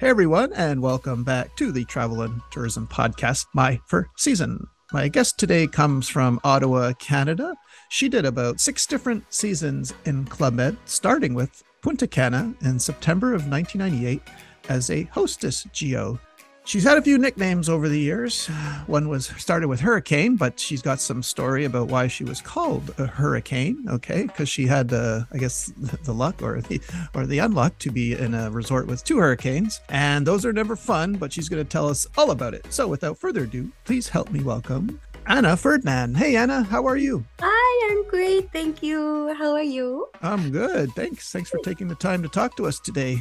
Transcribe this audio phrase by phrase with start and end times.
[0.00, 4.66] Hey everyone, and welcome back to the Travel and Tourism Podcast, my first season.
[4.94, 7.54] My guest today comes from Ottawa, Canada.
[7.90, 13.34] She did about six different seasons in Club Med, starting with Punta Cana in September
[13.34, 14.22] of 1998
[14.70, 16.18] as a hostess geo
[16.64, 18.46] She's had a few nicknames over the years.
[18.86, 22.94] One was started with Hurricane, but she's got some story about why she was called
[22.98, 23.84] a hurricane.
[23.88, 25.72] Okay, because she had, uh, I guess,
[26.04, 26.80] the luck or the
[27.14, 30.76] or the unluck to be in a resort with two hurricanes, and those are never
[30.76, 31.14] fun.
[31.14, 32.66] But she's going to tell us all about it.
[32.72, 36.16] So, without further ado, please help me welcome Anna Ferdinand.
[36.16, 37.24] Hey, Anna, how are you?
[37.40, 38.52] Hi, I'm great.
[38.52, 39.34] Thank you.
[39.36, 40.08] How are you?
[40.22, 40.90] I'm good.
[40.92, 41.32] Thanks.
[41.32, 43.20] Thanks for taking the time to talk to us today.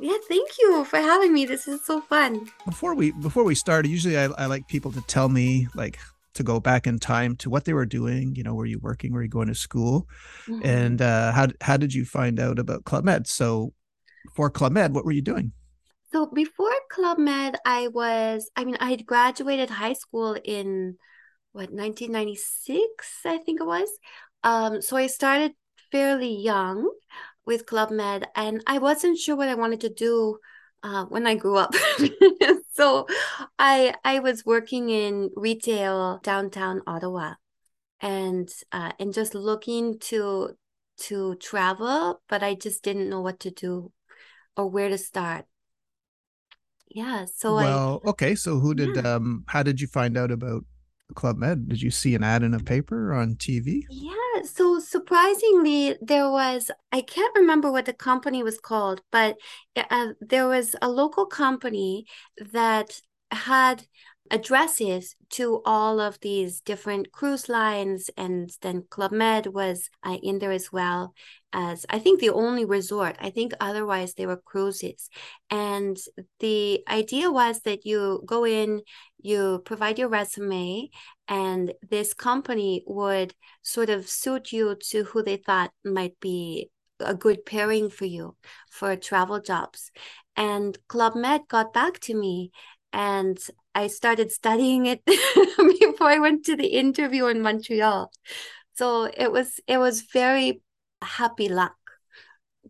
[0.00, 1.44] Yeah, thank you for having me.
[1.44, 2.48] This is so fun.
[2.64, 5.98] Before we before we start, usually I, I like people to tell me like
[6.34, 8.36] to go back in time to what they were doing.
[8.36, 9.12] You know, were you working?
[9.12, 10.06] Were you going to school?
[10.46, 10.64] Mm-hmm.
[10.64, 13.26] And uh, how how did you find out about Club Med?
[13.26, 13.72] So,
[14.36, 15.52] for Club Med, what were you doing?
[16.12, 18.48] So before Club Med, I was.
[18.54, 20.96] I mean, I had graduated high school in
[21.52, 22.86] what 1996,
[23.24, 23.88] I think it was.
[24.44, 25.52] Um, so I started
[25.90, 26.88] fairly young
[27.48, 30.38] with Club Med, and I wasn't sure what I wanted to do
[30.82, 31.74] uh, when I grew up.
[32.74, 33.06] so
[33.58, 37.34] I I was working in retail downtown Ottawa,
[38.00, 40.50] and uh, and just looking to
[41.08, 43.92] to travel, but I just didn't know what to do
[44.54, 45.46] or where to start.
[46.90, 47.24] Yeah.
[47.34, 48.34] So well, I, okay.
[48.34, 49.14] So who did yeah.
[49.14, 49.44] um?
[49.48, 50.64] How did you find out about
[51.14, 51.68] Club Med?
[51.68, 53.84] Did you see an ad in a paper on TV?
[53.90, 54.12] Yeah.
[54.44, 59.36] So surprisingly, there was, I can't remember what the company was called, but
[59.76, 62.06] uh, there was a local company
[62.52, 63.84] that had
[64.30, 70.38] addresses to all of these different cruise lines and then club med was uh, in
[70.38, 71.14] there as well
[71.52, 75.08] as i think the only resort i think otherwise they were cruises
[75.50, 75.96] and
[76.40, 78.82] the idea was that you go in
[79.20, 80.88] you provide your resume
[81.26, 86.70] and this company would sort of suit you to who they thought might be
[87.00, 88.36] a good pairing for you
[88.70, 89.90] for travel jobs
[90.36, 92.50] and club med got back to me
[92.92, 93.38] and
[93.74, 98.10] I started studying it before I went to the interview in Montreal.
[98.74, 100.62] So it was it was very
[101.02, 101.76] happy luck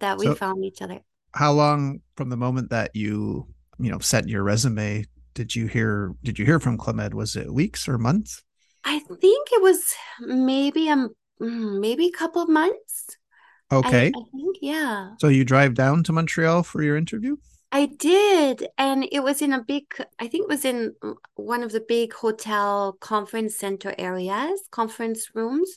[0.00, 1.00] that we so found each other.
[1.34, 3.46] How long from the moment that you
[3.78, 5.04] you know sent your resume
[5.38, 7.14] did you hear did you hear from Club Med?
[7.14, 8.42] Was it weeks or months?
[8.82, 11.06] I think it was maybe a
[11.38, 13.16] maybe a couple of months.
[13.70, 14.06] Okay.
[14.06, 15.10] I, I think yeah.
[15.20, 17.36] So you drive down to Montreal for your interview?
[17.70, 18.66] I did.
[18.78, 19.84] And it was in a big,
[20.18, 20.94] I think it was in
[21.36, 25.76] one of the big hotel conference center areas, conference rooms.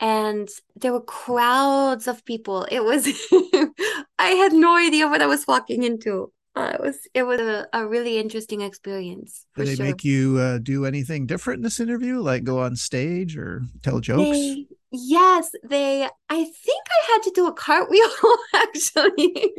[0.00, 2.66] And there were crowds of people.
[2.70, 3.06] It was,
[4.18, 6.32] I had no idea what I was walking into.
[6.56, 9.44] Uh, it was it was a, a really interesting experience.
[9.56, 9.86] Did they sure.
[9.86, 13.98] make you uh, do anything different in this interview, like go on stage or tell
[13.98, 14.38] jokes?
[14.38, 16.04] They, yes, they.
[16.04, 18.08] I think I had to do a cartwheel
[18.54, 19.52] actually.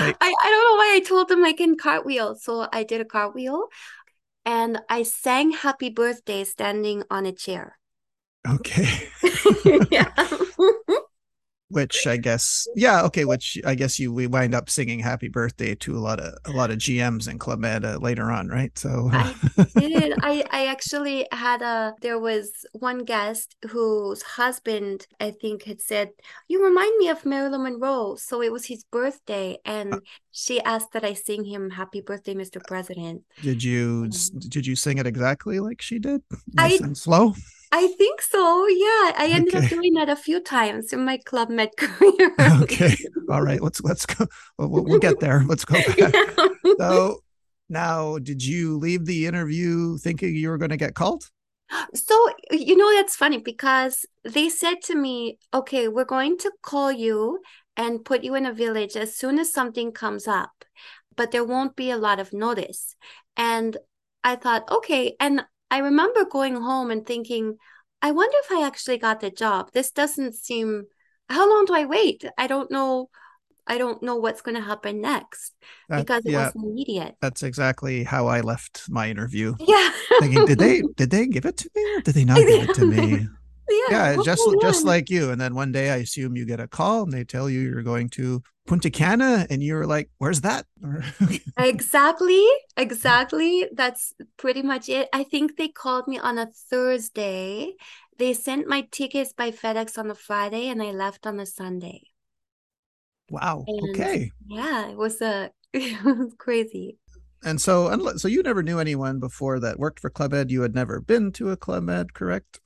[0.00, 2.34] Like, I, I don't know why I told them I can cartwheel.
[2.34, 3.66] So I did a cartwheel
[4.44, 7.78] and I sang happy birthday standing on a chair.
[8.48, 9.08] Okay.
[9.90, 10.12] yeah
[11.68, 15.74] which I guess yeah okay which I guess you we wind up singing happy birthday
[15.76, 18.76] to a lot of a lot of GMs in Club Med uh, later on right?
[18.78, 19.34] So I
[19.78, 20.14] did.
[20.22, 26.10] I I actually had a there was one guest whose husband I think had said
[26.48, 28.16] you remind me of Marilyn Monroe.
[28.16, 30.00] So it was his birthday and uh,
[30.30, 32.64] she asked that I sing him happy birthday Mr.
[32.64, 33.22] President.
[33.42, 36.22] Did you um, did you sing it exactly like she did?
[36.54, 37.34] Nice I, and slow
[37.72, 38.66] I think so.
[38.68, 39.64] Yeah, I ended okay.
[39.64, 42.34] up doing that a few times in my club med career.
[42.62, 42.96] okay,
[43.28, 43.60] all right.
[43.60, 44.26] Let's let's go.
[44.58, 45.44] We'll, we'll get there.
[45.46, 45.96] Let's go back.
[45.98, 46.12] Yeah.
[46.78, 47.20] So
[47.68, 51.30] now, did you leave the interview thinking you were going to get called?
[51.94, 56.92] So you know that's funny because they said to me, "Okay, we're going to call
[56.92, 57.40] you
[57.76, 60.64] and put you in a village as soon as something comes up,
[61.16, 62.94] but there won't be a lot of notice."
[63.36, 63.76] And
[64.22, 67.56] I thought, okay, and I remember going home and thinking,
[68.02, 69.70] I wonder if I actually got the job.
[69.72, 70.84] This doesn't seem
[71.28, 72.24] how long do I wait?
[72.38, 73.10] I don't know.
[73.66, 75.52] I don't know what's going to happen next
[75.90, 77.16] because it yeah, wasn't immediate.
[77.20, 79.56] That's exactly how I left my interview.
[79.58, 79.90] Yeah.
[80.20, 82.74] thinking, did they did they give it to me or did they not give it
[82.74, 83.26] to me?
[83.68, 85.30] Yeah, yeah just just like you.
[85.30, 87.82] And then one day I assume you get a call and they tell you you're
[87.82, 90.66] going to Punta Cana, and you're like, "Where's that?"
[91.58, 92.44] exactly,
[92.76, 93.68] exactly.
[93.72, 95.08] That's pretty much it.
[95.12, 97.74] I think they called me on a Thursday.
[98.18, 102.02] They sent my tickets by FedEx on a Friday, and I left on a Sunday.
[103.30, 103.64] Wow.
[103.66, 104.32] And okay.
[104.46, 106.98] Yeah, it was a it was crazy.
[107.44, 110.50] And so, so you never knew anyone before that worked for Club Med.
[110.50, 112.60] You had never been to a Club Med, correct?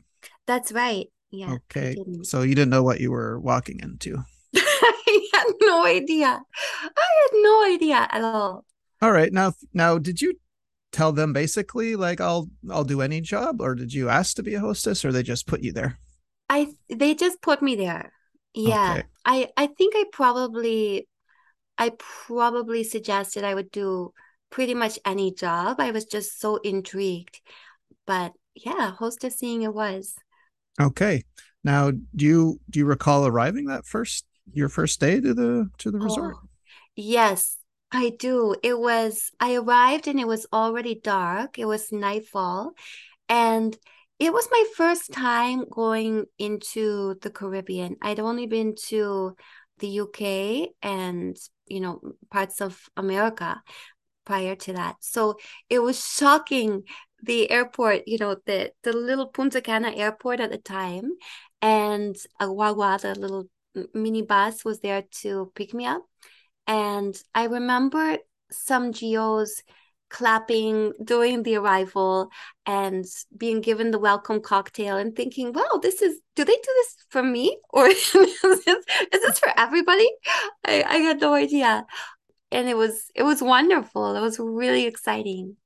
[0.47, 1.07] That's right.
[1.31, 1.55] Yeah.
[1.55, 1.97] Okay.
[2.23, 4.19] So you didn't know what you were walking into.
[4.55, 6.27] I had no idea.
[6.27, 8.65] I had no idea at all.
[9.03, 9.33] All right.
[9.33, 10.35] Now, now, did you
[10.93, 14.55] tell them basically like I'll I'll do any job, or did you ask to be
[14.55, 15.99] a hostess, or they just put you there?
[16.49, 18.13] I they just put me there.
[18.55, 18.97] Yeah.
[18.99, 19.07] Okay.
[19.25, 21.07] I I think I probably
[21.79, 24.13] I probably suggested I would do
[24.51, 25.81] pretty much any job.
[25.81, 27.41] I was just so intrigued.
[28.07, 30.15] But yeah, hostessing it was.
[30.81, 31.25] Okay.
[31.63, 35.91] Now, do you do you recall arriving that first your first day to the to
[35.91, 36.37] the resort?
[36.37, 36.49] Oh,
[36.97, 37.57] yes,
[37.93, 38.55] I do.
[38.63, 41.59] It was I arrived and it was already dark.
[41.59, 42.73] It was nightfall
[43.29, 43.77] and
[44.19, 47.97] it was my first time going into the Caribbean.
[48.03, 49.35] I'd only been to
[49.79, 51.37] the UK and,
[51.67, 52.01] you know,
[52.31, 53.63] parts of America
[54.27, 54.97] prior to that.
[55.01, 55.39] So
[55.71, 56.83] it was shocking
[57.23, 61.13] the airport, you know, the the little Punta Cana airport at the time
[61.63, 63.49] and a guagua, the little
[63.95, 66.03] mini bus was there to pick me up.
[66.67, 68.19] And I remember
[68.51, 69.63] some geos
[70.09, 72.31] clapping during the arrival
[72.67, 73.07] and
[73.37, 77.23] being given the welcome cocktail and thinking, wow, this is, do they do this for
[77.23, 77.57] me?
[77.71, 80.11] Or is, this, is this for everybody?
[80.65, 81.87] I, I had no idea.
[82.51, 84.17] And it was, it was wonderful.
[84.17, 85.57] It was really exciting.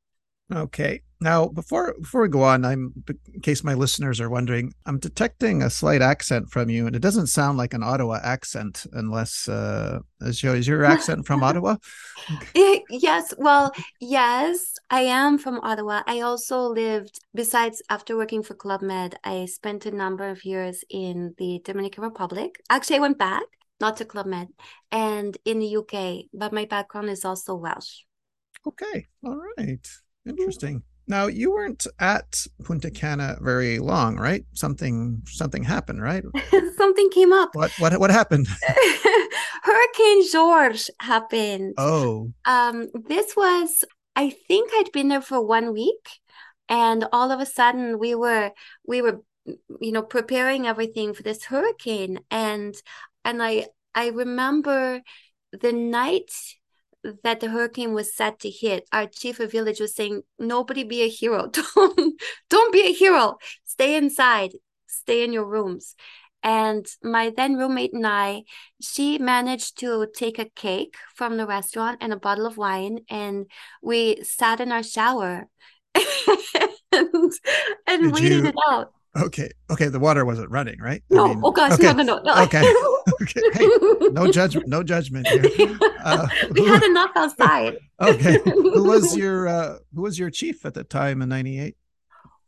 [0.52, 1.00] Okay.
[1.20, 2.92] Now, before before we go on, I'm
[3.32, 6.98] in case my listeners are wondering, I'm detecting a slight accent from you, and it
[6.98, 11.76] doesn't sound like an Ottawa accent, unless uh, is your, is your accent from Ottawa?
[12.90, 13.32] yes.
[13.38, 16.02] Well, yes, I am from Ottawa.
[16.06, 20.84] I also lived, besides after working for Club Med, I spent a number of years
[20.90, 22.56] in the Dominican Republic.
[22.68, 23.44] Actually, I went back,
[23.80, 24.48] not to Club Med,
[24.92, 28.00] and in the UK, but my background is also Welsh.
[28.66, 29.06] Okay.
[29.24, 29.88] All right.
[30.26, 30.82] Interesting.
[31.06, 34.44] Now you weren't at Punta Cana very long, right?
[34.54, 36.24] Something something happened, right?
[36.76, 37.50] something came up.
[37.54, 38.48] What what what happened?
[39.62, 41.74] Hurricane George happened.
[41.76, 42.32] Oh.
[42.46, 43.84] Um this was
[44.16, 46.08] I think I'd been there for 1 week
[46.68, 48.52] and all of a sudden we were
[48.86, 49.20] we were
[49.80, 52.74] you know preparing everything for this hurricane and
[53.24, 55.02] and I I remember
[55.52, 56.30] the night
[57.22, 61.02] that the hurricane was set to hit, our chief of village was saying, "Nobody be
[61.02, 61.48] a hero.
[61.52, 62.20] Don't
[62.50, 63.38] don't be a hero.
[63.64, 64.52] Stay inside.
[64.86, 65.94] Stay in your rooms."
[66.42, 68.42] And my then roommate and I,
[68.78, 73.46] she managed to take a cake from the restaurant and a bottle of wine, and
[73.82, 75.48] we sat in our shower
[76.92, 77.32] and,
[77.86, 78.92] and waited you, it out.
[79.16, 79.50] Okay.
[79.70, 79.88] Okay.
[79.88, 81.02] The water wasn't running, right?
[81.10, 81.24] No.
[81.24, 81.72] I mean, oh gosh.
[81.72, 81.92] Okay.
[81.92, 82.42] No, no, no.
[82.44, 82.60] Okay.
[83.22, 83.40] okay.
[83.52, 83.68] Hey,
[84.10, 84.68] no judgment.
[84.68, 85.78] No judgment here.
[86.04, 87.78] Uh, we had enough outside.
[88.00, 88.38] okay.
[88.44, 91.76] Who was your uh, Who was your chief at the time in '98?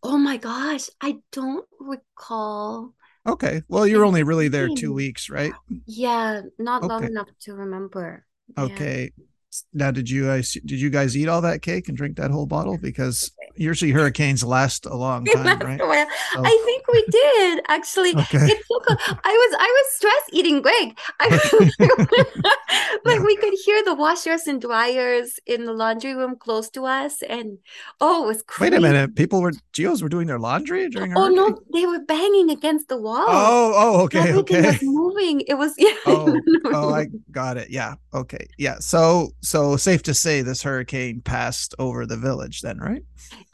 [0.03, 2.95] Oh my gosh, I don't recall.
[3.27, 3.63] Okay.
[3.69, 5.53] Well, you're only really there two weeks, right?
[5.87, 6.89] Yeah, not okay.
[6.89, 8.25] long enough to remember.
[8.57, 9.11] Okay.
[9.17, 9.25] Yeah.
[9.73, 12.47] Now, did you guys did you guys eat all that cake and drink that whole
[12.47, 12.79] bottle?
[12.79, 15.81] Because usually hurricanes last a long time, right?
[15.81, 16.43] So.
[16.45, 18.11] I think we did actually.
[18.17, 18.47] Okay.
[18.47, 20.99] It took a, I was I was stress eating, Greg.
[21.21, 21.29] I,
[23.05, 23.25] like yeah.
[23.25, 27.59] we could hear the washers and dryers in the laundry room close to us, and
[28.01, 28.73] oh, it was crazy.
[28.73, 31.17] Wait a minute, people were geos were doing their laundry during.
[31.17, 33.25] Oh no, they were banging against the wall.
[33.27, 34.67] Oh, oh, okay, Everything okay.
[34.67, 35.41] Was moving.
[35.43, 35.95] It was yeah.
[36.07, 37.71] Oh, oh, I got it.
[37.71, 37.95] Yeah.
[38.15, 38.47] Okay.
[38.59, 38.77] Yeah.
[38.81, 43.03] So so safe to say this hurricane passed over the village then, right?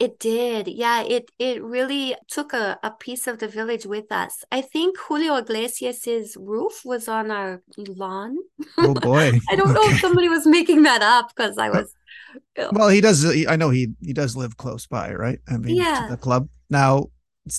[0.03, 0.67] It did.
[0.67, 4.43] Yeah, it it really took a, a piece of the village with us.
[4.51, 8.35] I think Julio Iglesias's roof was on our lawn.
[8.77, 9.39] Oh boy.
[9.49, 9.73] I don't okay.
[9.73, 11.93] know if somebody was making that up because I was
[12.73, 15.39] Well, he does I know he he does live close by, right?
[15.47, 16.07] I mean, yeah.
[16.09, 16.49] the club.
[16.69, 17.07] Now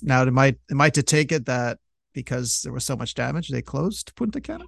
[0.03, 1.79] now am I am I to take it that
[2.13, 4.67] because there was so much damage they closed Punta Cana?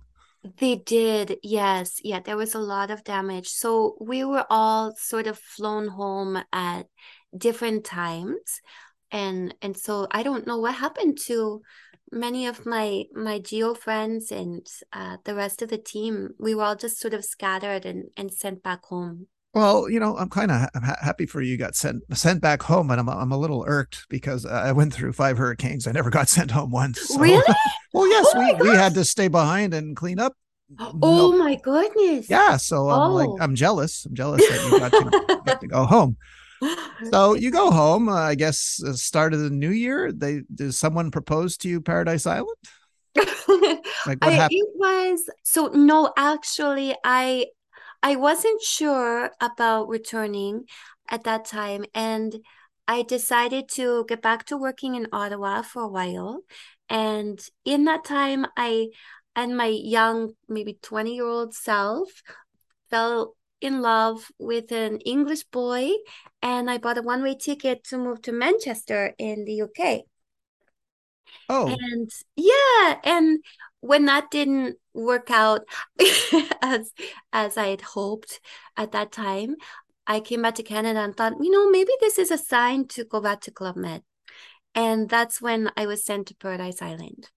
[0.58, 2.00] They did, yes.
[2.02, 3.48] Yeah, there was a lot of damage.
[3.48, 6.86] So we were all sort of flown home at
[7.38, 8.60] different times.
[9.10, 11.62] And and so I don't know what happened to
[12.12, 16.30] many of my my geo friends and uh, the rest of the team.
[16.38, 19.28] We were all just sort of scattered and, and sent back home.
[19.54, 22.90] Well, you know, I'm kind of ha- happy for you got sent sent back home,
[22.90, 25.86] and I'm I'm a little irked because I went through five hurricanes.
[25.86, 27.00] I never got sent home once.
[27.08, 27.18] So.
[27.18, 27.54] Really?
[27.94, 30.34] well, yes, oh we, we had to stay behind and clean up.
[30.78, 31.38] Oh no.
[31.38, 32.28] my goodness!
[32.28, 33.14] Yeah, so I'm oh.
[33.14, 34.04] like I'm jealous.
[34.04, 36.16] I'm jealous that you got to, got to go home.
[37.12, 38.08] So you go home.
[38.08, 40.12] Uh, I guess uh, start of the new year.
[40.12, 42.56] They does someone propose to you Paradise Island?
[43.16, 44.60] like what I, happened?
[44.60, 46.12] It was so no.
[46.16, 47.46] Actually, I
[48.02, 50.64] I wasn't sure about returning
[51.08, 51.84] at that time.
[51.94, 52.36] And
[52.88, 56.42] I decided to get back to working in Ottawa for a while.
[56.88, 58.88] And in that time, I
[59.34, 62.08] and my young, maybe 20 year old self
[62.90, 65.90] fell in love with an English boy.
[66.42, 70.04] And I bought a one way ticket to move to Manchester in the UK.
[71.48, 73.40] Oh, And yeah, and
[73.80, 75.62] when that didn't work out
[76.62, 76.92] as
[77.32, 78.40] as I had hoped
[78.76, 79.56] at that time,
[80.06, 83.04] I came back to Canada and thought, you know, maybe this is a sign to
[83.04, 84.02] go back to Club Med.
[84.74, 87.30] And that's when I was sent to Paradise Island.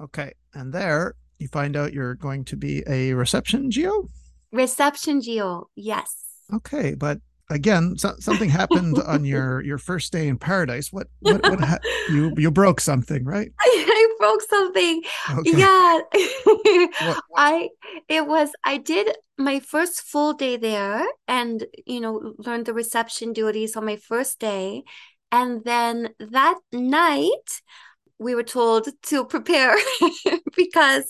[0.00, 0.32] okay.
[0.54, 4.08] And there you find out you're going to be a reception geo.
[4.52, 6.14] Reception Geo, yes.
[6.52, 10.92] Okay, but again, so, something happened on your your first day in paradise.
[10.92, 11.78] What what what ha-
[12.10, 13.50] you you broke something, right?
[13.60, 15.02] I, I broke something.
[15.38, 15.58] Okay.
[15.58, 16.00] Yeah.
[17.06, 17.68] What- I
[18.08, 23.32] it was I did my first full day there and you know learned the reception
[23.32, 24.82] duties on my first day
[25.30, 27.62] and then that night
[28.18, 29.76] we were told to prepare
[30.56, 31.04] because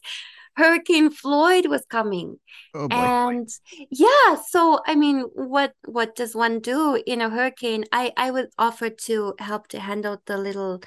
[0.58, 2.40] Hurricane Floyd was coming.
[2.74, 3.48] Oh and
[3.90, 7.84] yeah so i mean what what does one do in a hurricane?
[7.92, 10.82] I i was offered to help to handle the little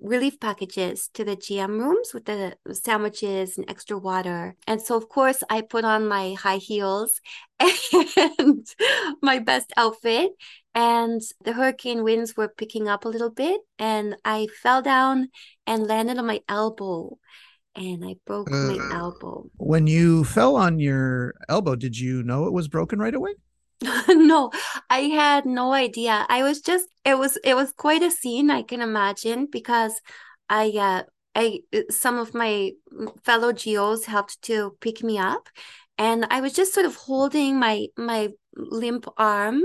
[0.00, 4.54] relief packages to the gm rooms with the sandwiches and extra water.
[4.68, 7.20] And so of course i put on my high heels
[7.58, 8.66] and
[9.22, 10.32] my best outfit.
[10.74, 15.30] And the hurricane winds were picking up a little bit and i fell down
[15.66, 17.18] and landed on my elbow
[17.76, 18.90] and i broke my Uh.
[18.90, 23.34] elbow When you fell on your elbow, did you know it was broken right away?
[24.08, 24.50] no,
[24.88, 26.24] I had no idea.
[26.28, 30.00] I was just it was it was quite a scene I can imagine because
[30.48, 31.02] I uh
[31.34, 32.72] I some of my
[33.24, 35.48] fellow geos helped to pick me up
[35.98, 39.62] and I was just sort of holding my my limp arm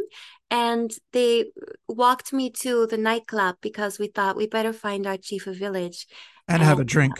[0.51, 1.45] and they
[1.87, 6.05] walked me to the nightclub because we thought we better find our chief of village
[6.47, 7.13] And have a drink.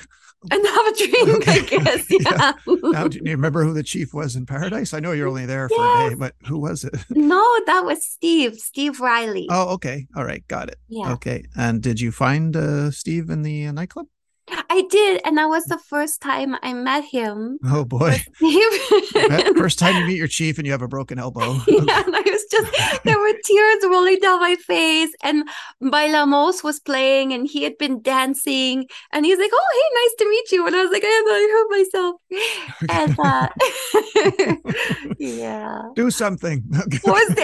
[0.52, 2.06] and have a drink, I guess.
[2.12, 2.54] Yeah.
[2.68, 2.76] Yeah.
[2.92, 4.94] Now, do you remember who the chief was in paradise?
[4.94, 6.94] I know you're only there for a day, but who was it?
[7.10, 9.48] no, that was Steve, Steve Riley.
[9.50, 10.08] Oh, okay.
[10.16, 10.46] All right.
[10.48, 10.78] Got it.
[10.90, 11.14] yeah.
[11.14, 11.46] Okay.
[11.56, 14.08] And did you find uh, Steve in the uh, nightclub?
[14.74, 17.60] I did, and that was the first time I met him.
[17.66, 18.16] Oh, boy.
[19.58, 21.58] First time you meet your chief and you have a broken elbow.
[21.68, 25.44] Yeah, and I was just there were tears rolling down my face, and
[25.82, 30.30] Bailamos was playing, and he had been dancing, and he's like, "Oh, hey, nice to
[30.30, 31.16] meet you," and I was like, "I
[31.52, 32.16] hurt myself,"
[32.90, 33.48] and uh,
[35.20, 36.64] yeah, Do something.
[37.06, 37.36] Was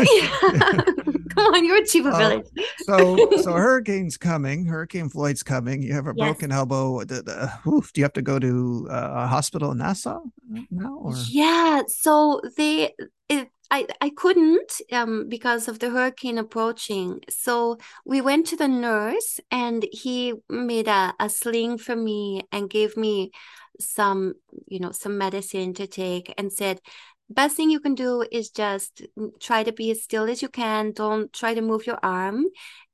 [1.45, 2.45] come on, you're a of Uh, village.
[2.77, 6.37] so so hurricane's coming hurricane floyd's coming you have a Yes.
[6.37, 7.01] broken elbow
[7.67, 10.21] oof, do you have to go to uh, a hospital in nassau
[10.71, 12.93] now or Yeah, so they
[13.29, 17.21] it I I couldn't um because of the hurricane approaching.
[17.29, 22.69] So we went to the nurse and he made a, a sling for me and
[22.69, 23.31] gave me
[23.79, 24.33] some,
[24.67, 26.81] you know, some medicine to take and said,
[27.29, 29.01] best thing you can do is just
[29.39, 30.91] try to be as still as you can.
[30.91, 32.45] Don't try to move your arm.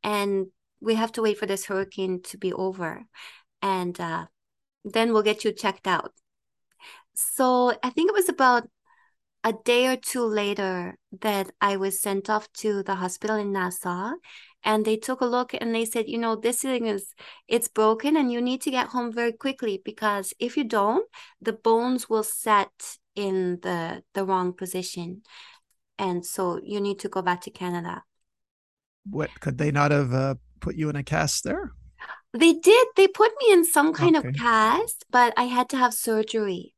[0.03, 0.47] And
[0.81, 3.03] we have to wait for this hurricane to be over.
[3.61, 4.25] And uh,
[4.83, 6.11] then we'll get you checked out.
[7.15, 8.67] So I think it was about
[9.43, 14.13] a day or two later that I was sent off to the hospital in Nassau
[14.63, 17.13] and they took a look and they said, you know, this thing is
[17.47, 21.05] it's broken and you need to get home very quickly because if you don't,
[21.41, 25.23] the bones will set in the the wrong position.
[25.99, 28.03] And so you need to go back to Canada.
[29.09, 31.71] what could they not have uh, put you in a cast there
[32.33, 34.15] They did, they put me in some kind Okay.
[34.15, 36.73] of cast, but I had to have surgery.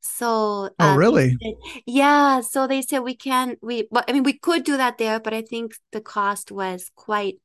[0.00, 4.24] So oh they really said- Yeah, so they said we can we well, I mean
[4.24, 7.38] we could do that there, but I think the cost was quite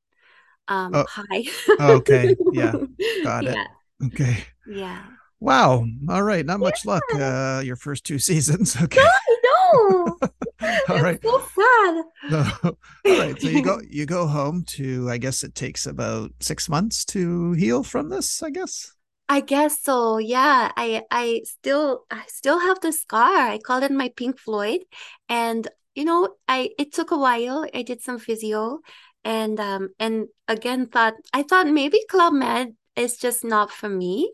[0.69, 1.45] um Oh, high.
[1.79, 2.37] okay.
[2.49, 2.79] Yeah,
[3.21, 3.61] got it.
[3.61, 3.67] Yeah,
[4.03, 5.05] okay yeah.
[5.41, 5.85] Wow.
[6.09, 6.45] All right.
[6.45, 8.77] Not much luck uh your first two seasons.
[8.81, 9.01] Okay.
[9.43, 10.29] No, all
[10.61, 11.21] it's right.
[11.21, 12.03] so sad.
[12.29, 12.45] So,
[13.05, 13.41] all right.
[13.41, 17.51] So you go you go home to i guess it takes about six months to
[17.53, 18.93] heal from this i guess?
[19.29, 20.17] I guess so.
[20.17, 23.47] Yeah, I I still I still have the scar.
[23.47, 24.81] I called it my Pink Floyd,
[25.29, 27.65] and you know, I it took a while.
[27.73, 28.79] I did some physio,
[29.23, 34.33] and um and again thought I thought maybe Club Med is just not for me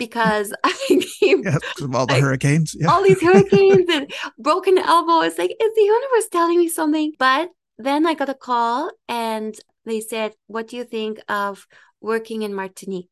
[0.00, 1.58] because I keep yeah
[1.94, 5.20] all the hurricanes yeah all these hurricanes and broken elbow.
[5.20, 7.12] It's like, is the universe telling me something?
[7.18, 9.54] But then I got a call and
[9.84, 11.66] they said, What do you think of
[12.00, 13.08] working in Martinique?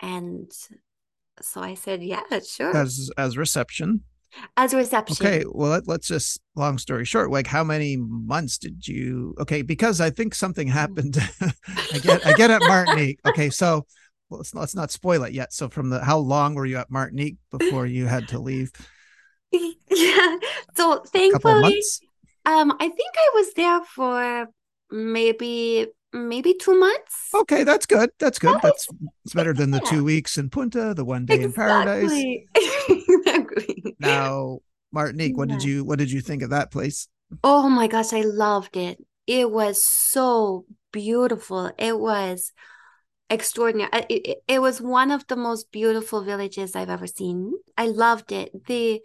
[0.00, 0.50] And
[1.40, 2.76] so I said, Yeah, sure.
[2.76, 4.02] as as reception
[4.56, 5.26] as reception.
[5.26, 9.34] Okay, well let, us just long story short, like how many months did you?
[9.40, 10.72] Okay, because I think something mm.
[10.72, 11.16] happened.
[11.40, 13.20] I get I get at Martinique.
[13.26, 13.86] Okay, so
[14.28, 15.52] well, let's, let's not spoil it yet.
[15.52, 18.72] So from the how long were you at Martinique before you had to leave?
[19.90, 20.36] Yeah.
[20.76, 21.82] So thankfully,
[22.44, 24.46] um, I think I was there for
[24.90, 27.30] maybe maybe two months.
[27.34, 28.10] Okay, that's good.
[28.18, 28.58] That's good.
[28.62, 28.86] That's
[29.24, 32.46] it's better than the two weeks in Punta, the one day exactly.
[32.54, 33.06] in paradise.
[33.08, 33.96] exactly.
[33.98, 34.58] Now,
[34.92, 35.54] Martinique, what yeah.
[35.56, 37.08] did you what did you think of that place?
[37.42, 38.98] Oh my gosh, I loved it.
[39.26, 41.70] It was so beautiful.
[41.78, 42.52] It was
[43.30, 43.90] extraordinary.
[44.08, 47.54] It, it, it was one of the most beautiful villages I've ever seen.
[47.76, 48.66] I loved it.
[48.66, 49.00] The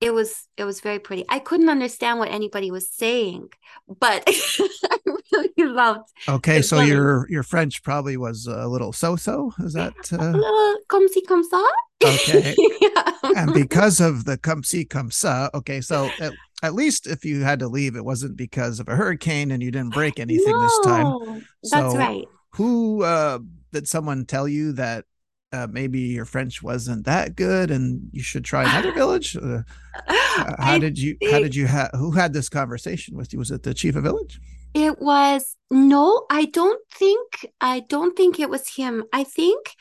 [0.00, 1.24] it was it was very pretty.
[1.28, 3.48] I couldn't understand what anybody was saying,
[3.88, 4.98] but I
[5.32, 6.10] really loved.
[6.28, 9.52] Okay, so your your French probably was a little so-so.
[9.60, 10.18] Is that uh...
[10.18, 11.64] a little comme si comme ça?
[12.04, 13.12] Okay, yeah.
[13.36, 17.42] and because of the comme si comme ça, okay, so at, at, least if you
[17.42, 20.62] had to leave, it wasn't because of a hurricane and you didn't break anything no,
[20.62, 21.46] this time.
[21.62, 22.26] So that's right.
[22.54, 23.40] Who uh,
[23.72, 25.04] did someone tell you that
[25.52, 29.36] uh, maybe your French wasn't that good and you should try another village?
[29.36, 29.62] Uh,
[30.06, 31.16] how I did you?
[31.30, 31.66] How did you?
[31.66, 31.90] have?
[31.94, 33.38] who had this conversation with you?
[33.38, 34.40] Was it the chief of village?
[34.74, 36.26] It was no.
[36.30, 37.46] I don't think.
[37.60, 39.04] I don't think it was him.
[39.12, 39.74] I think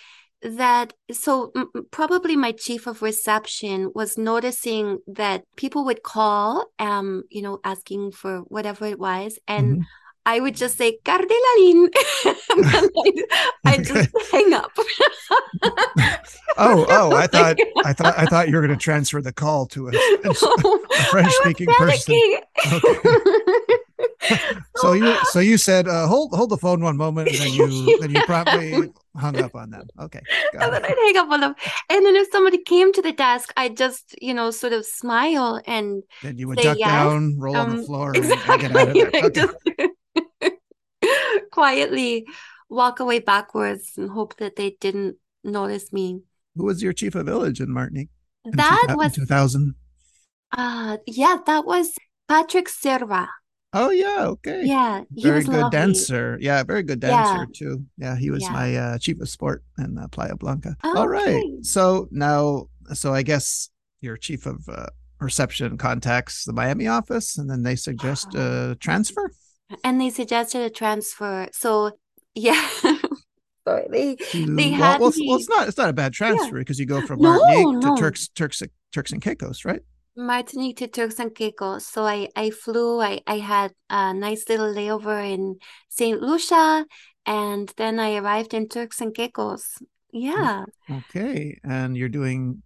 [0.44, 7.24] that so m- probably my chief of reception was noticing that people would call um
[7.30, 9.82] you know asking for whatever it was and mm-hmm.
[10.26, 11.90] I would just say "Garde la ligne,"
[12.26, 13.26] and
[13.66, 14.72] I just hang up.
[16.58, 17.14] oh, oh!
[17.14, 19.92] I thought, I thought, I thought you were going to transfer the call to a,
[20.24, 22.16] a, a French-speaking person.
[24.24, 24.40] Okay.
[24.78, 28.00] so you, so you said, uh, "Hold, hold the phone one moment," and then you,
[28.00, 29.88] then you promptly hung up on them.
[30.00, 30.22] Okay,
[30.54, 31.56] and then I'd hang up on them,
[31.90, 35.62] and then if somebody came to the desk, I'd just, you know, sort of smile
[35.68, 36.90] and then you would duck yes.
[36.90, 38.66] down, roll um, on the um, floor, exactly.
[38.66, 39.56] and, and get out of there.
[39.80, 39.90] Okay
[41.54, 42.26] quietly
[42.68, 46.22] walk away backwards and hope that they didn't notice me.
[46.56, 48.10] Who was your chief of village in Martinique?
[48.44, 49.76] In that two, was 2000.
[50.52, 51.94] Uh, yeah, that was
[52.28, 53.28] Patrick Serva.
[53.76, 54.64] Oh yeah, okay.
[54.66, 55.78] Yeah, very good lovely.
[55.78, 56.38] dancer.
[56.40, 57.56] Yeah, very good dancer yeah.
[57.56, 57.86] too.
[57.98, 58.52] Yeah, he was yeah.
[58.52, 60.76] my uh, chief of sport in uh, Playa Blanca.
[60.84, 61.28] Oh, All right.
[61.28, 61.58] Okay.
[61.62, 64.88] So now, so I guess your chief of uh,
[65.20, 69.32] reception contacts the Miami office, and then they suggest a transfer
[69.84, 71.48] and they suggested a transfer.
[71.52, 71.92] So
[72.36, 72.68] yeah.
[73.66, 75.28] Sorry, they they well, had well, me...
[75.28, 76.84] well, it's not it's not a bad transfer because yeah.
[76.84, 77.96] you go from Martinique no, no.
[77.96, 79.82] to Turks Turks Turks and Caicos, right?
[80.16, 81.86] Martinique to Turks and Caicos.
[81.86, 83.02] So I I flew.
[83.02, 85.60] I I had a nice little layover in
[85.90, 86.86] Saint Lucia,
[87.26, 89.78] and then I arrived in Turks and Caicos.
[90.12, 90.66] Yeah.
[90.92, 92.62] Okay, and you're doing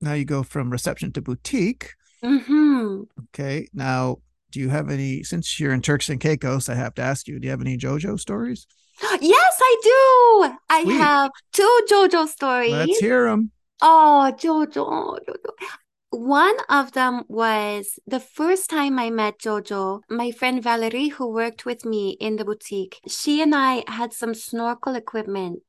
[0.00, 0.14] now.
[0.14, 1.94] You go from reception to boutique.
[2.24, 3.02] Mm-hmm.
[3.28, 4.18] Okay, now
[4.52, 6.68] do you have any since you're in Turks and Caicos?
[6.68, 7.40] I have to ask you.
[7.40, 8.66] Do you have any JoJo stories?
[9.20, 10.56] Yes, I do.
[10.68, 10.98] I Sweet.
[10.98, 12.72] have two JoJo stories.
[12.72, 13.50] Let's hear them.
[13.80, 15.68] Oh, JoJo, oh, JoJo.
[16.10, 21.64] One of them was the first time I met Jojo, my friend Valerie, who worked
[21.64, 23.00] with me in the boutique.
[23.08, 25.62] She and I had some snorkel equipment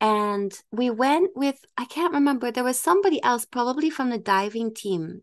[0.00, 4.72] and we went with, I can't remember, there was somebody else, probably from the diving
[4.72, 5.20] team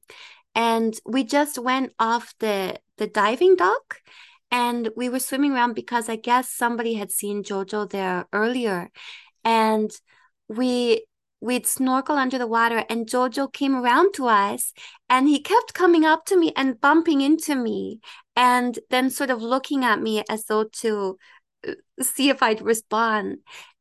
[0.57, 4.01] and we just went off the the diving dock
[4.49, 8.89] and we were swimming around because i guess somebody had seen jojo there earlier.
[9.45, 9.91] And
[10.49, 11.05] we
[11.39, 14.73] we'd snorkel under the water and jojo came around to us
[15.07, 17.99] and he kept coming up to me and bumping into me
[18.35, 21.17] and then sort of looking at me as though to
[21.67, 23.37] uh, see if i'd respond.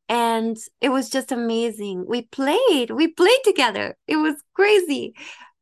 [0.09, 2.05] And it was just amazing.
[2.07, 3.97] We played we played together.
[4.07, 5.15] It was crazy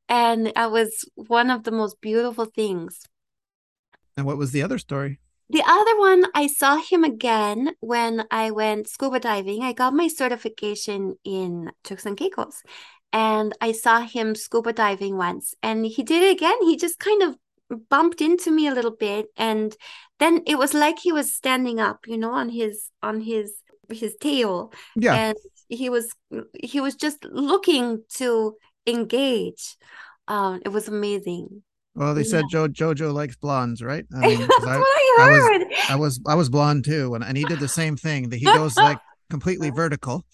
[0.09, 3.01] and it was one of the most beautiful things.
[4.17, 5.19] And what was the other story?
[5.49, 9.61] The other one, I saw him again when I went scuba diving.
[9.61, 12.63] I got my certification in Turks and Caicos,
[13.13, 16.57] and I saw him scuba diving once, and he did it again.
[16.61, 17.37] He just kind of
[17.89, 19.75] bumped into me a little bit, and
[20.17, 23.53] then it was like he was standing up, you know, on his on his
[23.91, 24.73] his tail.
[24.95, 25.13] Yeah.
[25.13, 25.37] And
[25.69, 26.13] he was
[26.59, 28.55] he was just looking to
[28.87, 29.77] engage.
[30.27, 31.63] Um, it was amazing.
[31.95, 32.67] Well, they said yeah.
[32.67, 34.05] Jo Jojo likes blondes, right?
[34.13, 35.61] I mean, That's I, what I heard.
[35.61, 38.29] I was, I was, I was blonde too, and, and he did the same thing.
[38.29, 40.25] That he goes like completely vertical.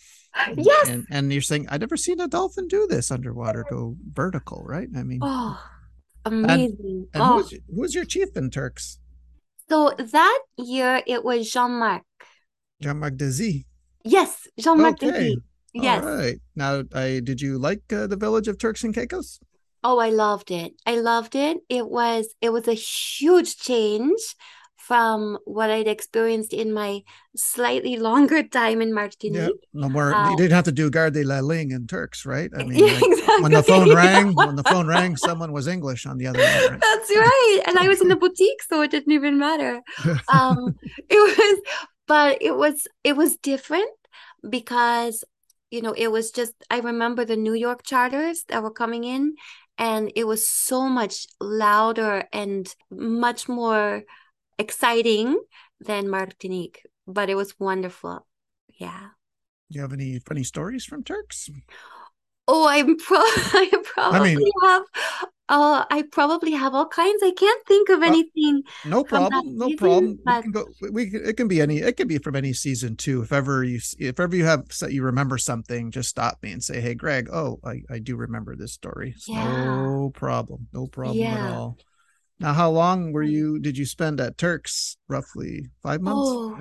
[0.56, 0.88] Yes.
[0.88, 4.88] And, and you're saying I've never seen a dolphin do this underwater, go vertical, right?
[4.96, 5.62] I mean, oh,
[6.26, 7.08] amazing.
[7.14, 7.26] And, and oh.
[7.26, 8.98] Who, was, who was your chief in Turks?
[9.70, 12.04] So that year it was Jean Marc.
[12.82, 13.66] Jean Marc Dezy.
[14.04, 15.12] Yes, Jean Marc okay.
[15.12, 15.36] Dezy.
[15.74, 16.04] Yes.
[16.04, 16.40] All right.
[16.56, 19.40] Now, I did you like uh, the village of Turks and Caicos?
[19.84, 20.74] Oh, I loved it.
[20.86, 21.58] I loved it.
[21.70, 24.20] It was it was a huge change
[24.76, 27.02] from what I'd experienced in my
[27.36, 29.38] slightly longer time in Martinique.
[29.40, 30.14] Yeah, no more.
[30.14, 32.50] Um, you didn't have to do garde la ligne in Turks, right?
[32.58, 33.44] I mean, like exactly.
[33.44, 36.72] when the phone rang, when the phone rang, someone was English on the other end.
[36.72, 36.82] Right?
[36.82, 39.82] That's right, and I was in the boutique, so it didn't even matter.
[40.28, 40.76] Um,
[41.10, 41.62] it was,
[42.08, 43.90] but it was it was different
[44.48, 45.24] because
[45.72, 49.36] you know it was just I remember the New York charters that were coming in,
[49.78, 54.04] and it was so much louder and much more
[54.60, 55.40] exciting
[55.80, 58.28] than Martinique, but it was wonderful.
[58.80, 59.10] Yeah.
[59.72, 61.50] Do you have any funny stories from Turks?
[62.48, 64.84] Oh, I'm pro- I probably I mean, have.
[65.54, 67.22] Oh, I probably have all kinds.
[67.22, 68.64] I can't think of uh, anything.
[68.86, 69.58] Uh, no problem.
[69.58, 70.20] No season, problem.
[70.24, 70.38] But...
[70.38, 70.66] We can go.
[70.92, 71.80] We it can be any.
[71.80, 73.22] It can be from any season too.
[73.22, 76.80] If ever you if ever you have you remember something, just stop me and say,
[76.80, 77.30] "Hey, Greg.
[77.32, 79.14] Oh, I I do remember this story.
[79.28, 79.44] Yeah.
[79.66, 80.68] No problem.
[80.72, 81.48] No problem yeah.
[81.48, 81.78] at all."
[82.41, 83.60] Now, how long were you?
[83.60, 84.97] Did you spend at Turks?
[85.08, 86.27] Roughly five months.
[86.27, 86.58] Oh,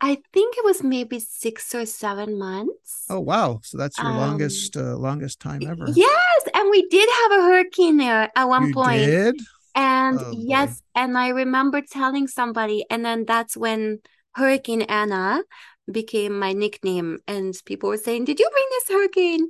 [0.00, 3.06] I think it was maybe six or seven months.
[3.08, 3.60] Oh wow!
[3.62, 5.86] So that's your um, longest uh, longest time ever.
[5.94, 9.06] Yes, and we did have a hurricane there at one you point.
[9.06, 9.36] Did?
[9.76, 11.02] And oh, yes, boy.
[11.02, 14.00] and I remember telling somebody, and then that's when
[14.32, 15.42] Hurricane Anna
[15.90, 19.48] became my nickname, and people were saying, "Did you bring this hurricane?"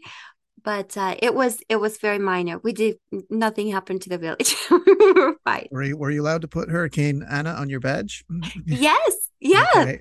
[0.62, 2.58] But uh, it was it was very minor.
[2.58, 2.96] We did
[3.28, 4.54] nothing happened to the village.
[5.46, 5.68] right.
[5.70, 8.24] Were you were you allowed to put Hurricane Anna on your badge?
[8.66, 9.28] yes.
[9.40, 9.64] Yeah.
[9.76, 10.00] Okay.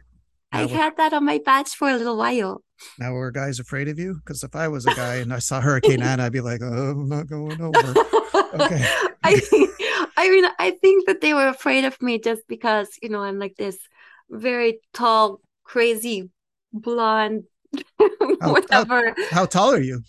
[0.52, 2.64] I had that on my badge for a little while.
[2.98, 4.16] Now were guys afraid of you?
[4.16, 6.92] Because if I was a guy and I saw Hurricane Anna, I'd be like, oh,
[6.92, 7.94] I'm not going over.
[8.52, 8.84] Okay.
[9.24, 9.42] I
[10.18, 13.38] I mean, I think that they were afraid of me just because, you know, I'm
[13.38, 13.78] like this
[14.30, 16.30] very tall, crazy,
[16.74, 17.44] blonde,
[18.42, 19.14] whatever.
[19.16, 20.02] How, how tall are you?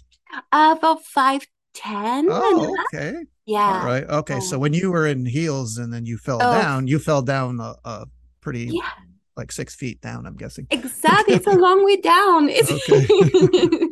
[0.53, 2.27] Uh, about five ten.
[2.31, 3.15] Oh, okay.
[3.47, 3.81] Yeah.
[3.81, 4.05] All right.
[4.05, 4.37] Okay.
[4.37, 4.41] Oh.
[4.41, 6.53] So when you were in heels and then you fell oh.
[6.61, 8.07] down, you fell down a, a
[8.41, 8.91] pretty yeah.
[9.37, 10.27] like six feet down.
[10.27, 10.67] I'm guessing.
[10.71, 11.35] Exactly.
[11.35, 12.49] it's a long way down.
[12.49, 13.87] It's okay.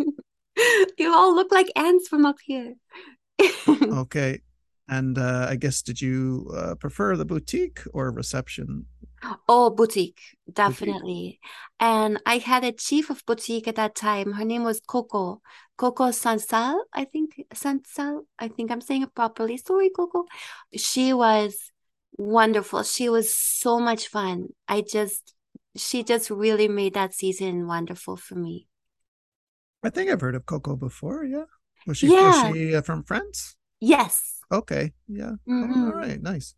[0.98, 2.74] you all look like ants from up here.
[3.68, 4.40] okay.
[4.88, 8.87] And uh, I guess did you uh, prefer the boutique or reception?
[9.48, 10.20] Oh, boutique,
[10.51, 11.40] definitely.
[11.40, 11.40] Boutique.
[11.81, 14.33] And I had a chief of boutique at that time.
[14.33, 15.42] Her name was Coco.
[15.77, 17.44] Coco Sansal, I think.
[17.53, 19.59] Sansal, I think I'm saying it properly.
[19.59, 20.24] Sorry, Coco.
[20.74, 21.70] She was
[22.16, 22.83] wonderful.
[22.83, 24.48] She was so much fun.
[24.66, 25.35] I just,
[25.77, 28.68] she just really made that season wonderful for me.
[29.83, 31.24] I think I've heard of Coco before.
[31.24, 31.44] Yeah.
[31.87, 32.48] Was she, yeah.
[32.48, 33.57] was she uh, from France?
[33.80, 34.40] Yes.
[34.50, 34.92] Okay.
[35.06, 35.32] Yeah.
[35.48, 35.84] Mm-hmm.
[35.84, 36.20] all right.
[36.20, 36.54] Nice.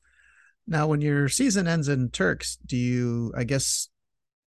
[0.67, 3.33] Now, when your season ends in Turks, do you?
[3.37, 3.89] I guess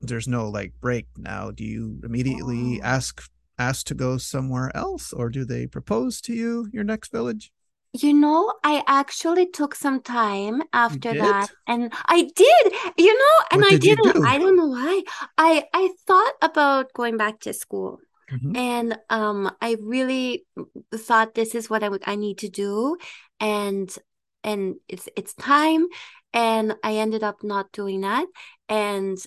[0.02, 1.52] there's no like break now.
[1.52, 2.86] Do you immediately oh.
[2.86, 3.22] ask
[3.60, 7.52] ask to go somewhere else, or do they propose to you your next village?
[7.94, 12.74] You know, I actually took some time after that, and I did.
[12.98, 14.14] You know, and I didn't.
[14.14, 14.26] Do?
[14.26, 15.04] I don't know why.
[15.38, 18.00] I I thought about going back to school.
[18.32, 18.56] Mm-hmm.
[18.56, 20.46] And um, I really
[20.94, 22.98] thought this is what I would I need to do,
[23.40, 23.96] and
[24.44, 25.88] and it's it's time
[26.34, 28.26] and i ended up not doing that
[28.70, 29.18] and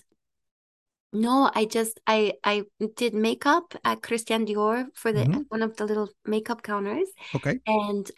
[1.13, 2.63] no i just i i
[2.95, 5.41] did makeup at christian dior for the mm-hmm.
[5.49, 8.11] one of the little makeup counters okay and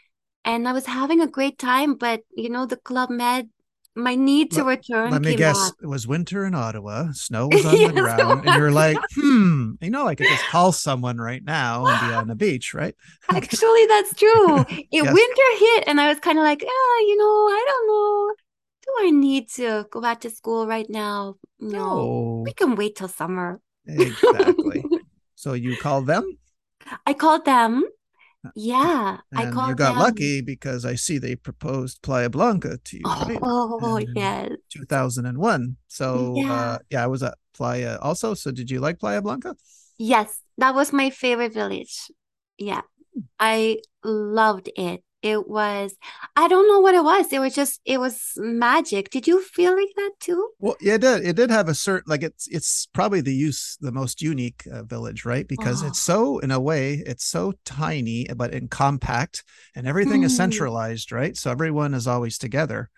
[0.46, 3.50] and i was having a great time but you know the club med
[3.95, 5.12] my need to let, return.
[5.12, 5.69] Let me guess.
[5.69, 5.79] Back.
[5.84, 7.12] It was winter in Ottawa.
[7.13, 9.73] Snow was on yes, the ground, and you're like, hmm.
[9.82, 12.95] You know, I could just call someone right now and be on the beach, right?
[13.29, 14.65] Actually, that's true.
[14.93, 15.13] It yes.
[15.13, 18.36] winter hit, and I was kind of like, ah, you know, I don't know.
[18.84, 21.36] Do I need to go back to school right now?
[21.60, 22.43] No, no.
[22.45, 23.60] we can wait till summer.
[23.88, 24.84] Exactly.
[25.36, 26.38] so you called them?
[27.06, 27.86] I called them
[28.56, 29.99] yeah, and I called you got them.
[29.99, 33.03] lucky because I see they proposed Playa Blanca to you.
[33.06, 33.39] Right?
[33.41, 34.51] Oh, yes.
[34.71, 35.77] 2001.
[35.88, 36.53] So yeah.
[36.53, 38.34] Uh, yeah, I was at Playa also.
[38.34, 39.56] So did you like Playa Blanca?
[39.97, 42.12] Yes, that was my favorite village.
[42.58, 42.82] Yeah,
[43.13, 43.21] hmm.
[43.39, 45.95] I loved it it was
[46.36, 49.09] i don't know what it was it was just it was magic.
[49.09, 50.49] Did you feel like that too?
[50.59, 53.77] Well yeah it did it did have a certain like it's it's probably the use
[53.81, 55.47] the most unique uh, village right?
[55.47, 55.88] Because oh.
[55.88, 59.43] it's so in a way it's so tiny but in compact
[59.75, 60.25] and everything mm.
[60.25, 61.36] is centralized right?
[61.38, 62.89] So everyone is always together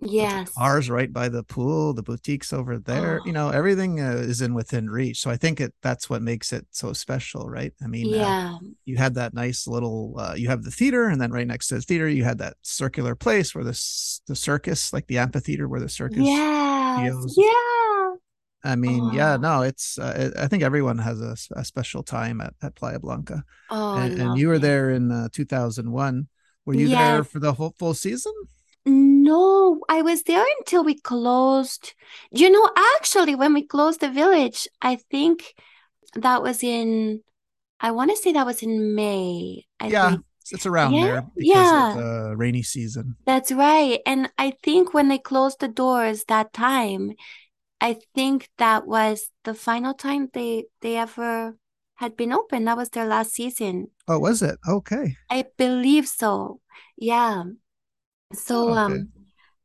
[0.00, 0.52] Yes.
[0.56, 3.26] Ours right by the pool, the boutiques over there, oh.
[3.26, 5.20] you know, everything uh, is in within reach.
[5.20, 7.72] So I think it that's what makes it so special, right?
[7.82, 8.54] I mean, uh, yeah.
[8.54, 11.68] Uh, you had that nice little uh, you have the theater and then right next
[11.68, 13.80] to the theater you had that circular place where the
[14.26, 17.14] the circus, like the amphitheater where the circus Yeah.
[17.36, 18.14] Yeah.
[18.66, 19.12] I mean, oh.
[19.12, 19.98] yeah, no, it's.
[19.98, 23.44] Uh, I think everyone has a, a, special time at, at Playa Blanca.
[23.70, 26.28] Oh, and, and you were there in uh, 2001.
[26.64, 26.98] Were you Yes.
[26.98, 28.32] there for the whole full season?
[28.86, 31.94] No, I was there until we closed.
[32.30, 35.54] You know, actually, when we closed the village, I think
[36.14, 37.22] that was in,
[37.80, 39.64] I want to say that was in May.
[39.80, 40.24] I yeah, think.
[40.52, 41.90] it's around Yeah, there because yeah.
[41.92, 43.16] of the rainy season.
[43.24, 44.00] That's right.
[44.04, 47.12] And I think when they closed the doors that time,
[47.80, 51.56] I think that was the final time they they ever
[51.96, 52.64] had been open.
[52.64, 53.88] That was their last season.
[54.08, 54.58] Oh, was it?
[54.68, 55.16] Okay.
[55.30, 56.60] I believe so.
[56.96, 57.44] Yeah.
[58.32, 58.80] So Okay.
[58.80, 59.08] um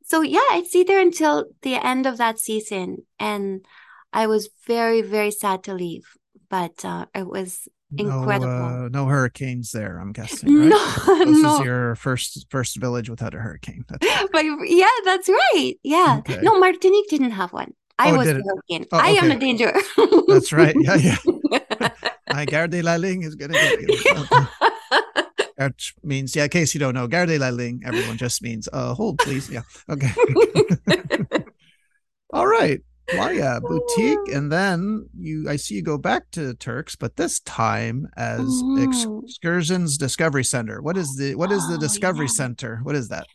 [0.04, 3.66] so yeah, I'd see there until the end of that season and
[4.12, 6.06] I was very, very sad to leave.
[6.50, 7.68] But uh it was
[7.98, 8.46] Incredible.
[8.48, 9.98] No, uh, no hurricanes there.
[10.00, 10.50] I'm guessing.
[10.60, 10.70] Right?
[10.70, 13.84] no This no is your first first village without a hurricane.
[13.90, 15.74] That's but yeah, that's right.
[15.82, 16.18] Yeah.
[16.20, 16.40] Okay.
[16.44, 17.74] No, Martinique didn't have one.
[17.98, 18.46] I Oh, was did the it?
[18.46, 18.86] hurricane.
[18.92, 19.74] Oh, I am a danger.
[20.28, 20.76] That's right.
[20.80, 21.90] Yeah, yeah.
[22.34, 23.88] My garde la ligne is gonna get you.
[25.60, 28.94] Which means, yeah, in case you don't know, garde la ligne, everyone just means uh
[28.94, 29.50] hold please.
[29.50, 29.64] Yeah.
[29.90, 30.12] Okay.
[32.34, 32.80] All right.
[33.10, 38.08] Playa boutique, and then you I see you go back to Turks, but this time
[38.16, 39.24] as Mhm.
[39.26, 40.80] excursions discovery center.
[40.82, 42.34] What is the what is the Oh, discovery yeah.
[42.34, 42.80] center?
[42.84, 43.26] What is that?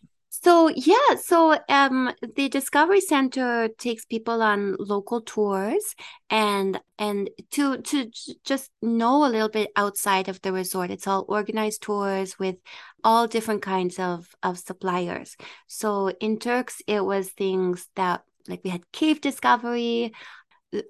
[0.44, 5.94] So yeah, so um the Discovery Center takes people on local tours
[6.28, 8.10] and and to to
[8.44, 10.90] just know a little bit outside of the resort.
[10.90, 12.56] It's all organized tours with
[13.02, 15.36] all different kinds of of suppliers.
[15.66, 20.12] So in Turks it was things that like we had cave discovery,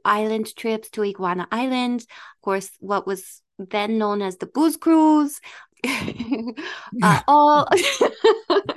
[0.04, 5.40] island trips to Iguana Island, of course what was then known as the booze cruise.
[7.02, 7.68] uh, all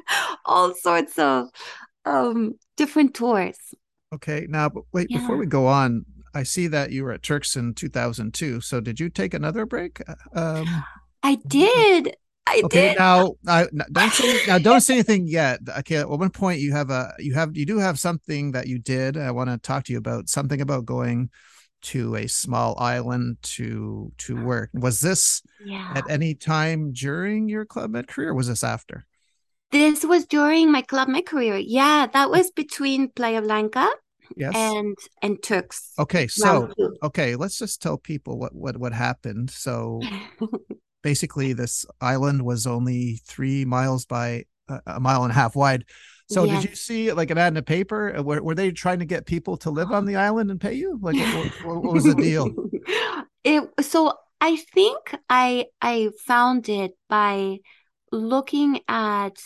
[0.47, 1.49] all sorts of
[2.05, 3.57] um different tours.
[4.13, 7.55] Okay, now but wait, before we go on, I see that you were at Turks
[7.55, 8.61] in 2002.
[8.61, 10.01] So did you take another break?
[10.07, 10.83] Uh, Um,
[11.23, 12.15] I did.
[12.49, 12.99] I okay, did.
[12.99, 15.59] now, I, don't say now don't say anything yet.
[15.79, 18.79] Okay, at one point you have a you have you do have something that you
[18.79, 19.17] did.
[19.17, 21.29] I want to talk to you about something about going
[21.81, 24.69] to a small island to to work.
[24.73, 25.91] Was this Yeah.
[25.95, 28.29] at any time during your club med career?
[28.29, 29.05] Or was this after?
[29.71, 31.57] This was during my Club Med career.
[31.57, 33.89] Yeah, that was between Playa Blanca
[34.35, 34.55] Yes.
[34.55, 35.93] and and Turks.
[35.99, 36.69] okay, so
[37.03, 39.49] okay, let's just tell people what what what happened.
[39.49, 40.03] So
[41.03, 45.85] basically this island was only three miles by uh, a mile and a half wide
[46.27, 46.61] so Yes.
[46.61, 49.05] did you see like an ad in a paper Uh, were, were they trying to
[49.05, 52.03] get people to live on the island and pay you like what, what, what was
[52.03, 52.49] the deal
[53.45, 57.59] It so I think I I found it by
[58.11, 59.37] looking at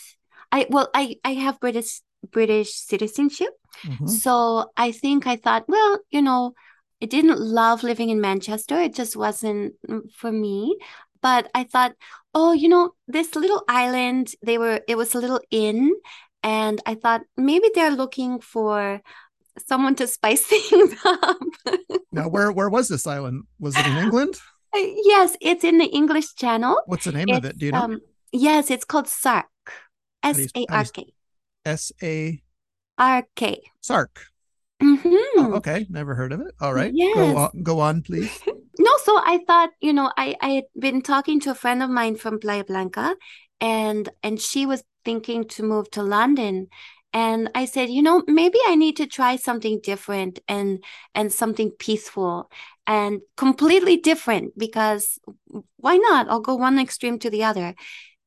[0.50, 3.50] I well I I have British British citizenship.
[3.84, 4.08] Mhm.
[4.08, 6.54] So I think I thought, well, you know,
[7.02, 8.78] I didn't love living in Manchester.
[8.78, 10.76] It just wasn't mm, for me.
[11.20, 11.92] But I thought,
[12.34, 15.94] oh, you know, this little island, they were, it was a little inn.
[16.42, 19.00] And I thought maybe they're looking for
[19.66, 21.38] someone to spice things up.
[22.12, 24.34] now where where was this island was it in england
[24.74, 26.80] yes, it's in the English Channel.
[26.86, 28.00] what's the name of it do you know um,
[28.32, 29.46] yes, it's called Sark.
[30.22, 31.06] S A R K.
[31.64, 32.02] S A R K.
[32.02, 32.40] S you- A
[32.98, 33.52] how R do K.
[33.58, 33.62] s-a R K.
[33.80, 34.26] sark
[34.82, 35.14] Mhm.
[35.36, 37.14] oh, okay never heard of it all right Yes.
[37.16, 38.32] go on go on please
[38.78, 41.90] No, so I thought, you know, I I had been talking to a friend of
[41.90, 43.14] mine from Playa Blanca,
[43.60, 46.66] and and she was thinking to move to London,
[47.12, 50.82] and I said, you know, maybe I need to try something different and
[51.14, 52.50] and something peaceful
[52.86, 55.20] and completely different because
[55.76, 56.28] why not?
[56.28, 57.74] I'll go one extreme to the other,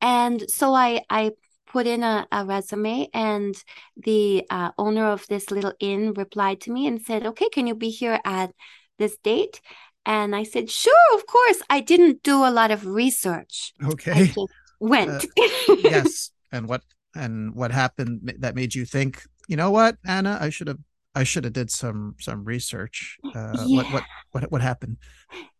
[0.01, 1.31] and so I I
[1.67, 3.55] put in a, a resume and
[3.97, 7.75] the uh, owner of this little inn replied to me and said, okay, can you
[7.75, 8.51] be here at
[8.97, 9.59] this date?
[10.05, 11.61] And I said, sure, of course.
[11.69, 13.73] I didn't do a lot of research.
[13.81, 14.39] I okay just
[14.79, 15.25] went.
[15.83, 16.83] yes and what
[17.15, 20.79] and what happened that made you think you know what anna i should have
[21.15, 24.97] i should have did some some research uh what what what what happened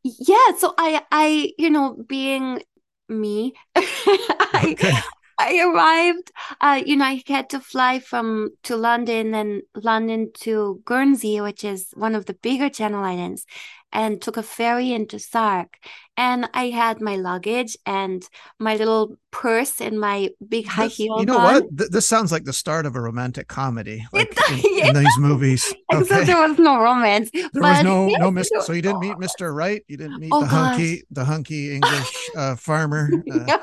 [0.05, 0.51] yeah.
[0.57, 2.61] So I, I, you know, being
[3.09, 4.99] me, I, okay
[5.37, 6.31] I arrived.
[6.61, 11.63] Uh, you know, I had to fly from to London and London to Guernsey, which
[11.63, 13.45] is one of the bigger Channel Islands,
[13.91, 15.77] and took a ferry into Sark.
[16.17, 18.23] And I had my luggage and
[18.59, 21.53] my little purse and my big high This- heels you know on.
[21.55, 25.17] what Th- this sounds like the start of a romantic comedy like in, in these
[25.19, 27.29] movies Except there was no romance.
[27.33, 30.39] there was no no mis- so you didn't meet mr right you didn't meet Oh,
[30.39, 33.57] the hunky the hunky english uh farmer uh,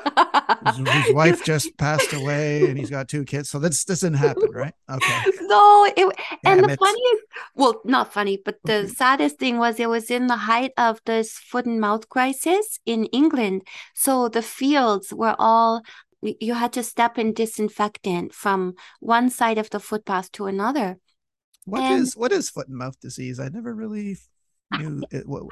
[0.75, 4.17] whose, whose wife just passed away and he's got two kids so this this didn't
[4.17, 5.21] happen right okay
[5.53, 6.05] No, it
[6.45, 6.79] and Damn the it.
[6.79, 7.23] funniest,
[7.55, 8.87] well, not funny, but the Okay.
[8.87, 12.42] saddest thing was it was in the height of this foot and mouth crisis
[12.85, 13.67] in England.
[13.93, 15.81] So the fields were all
[16.21, 20.97] you had to step in disinfectant from one side of the footpath to another.
[21.65, 23.39] What And- is what is foot and mouth disease?
[23.39, 24.17] I never really
[24.73, 25.27] ah, knew it.
[25.27, 25.43] What,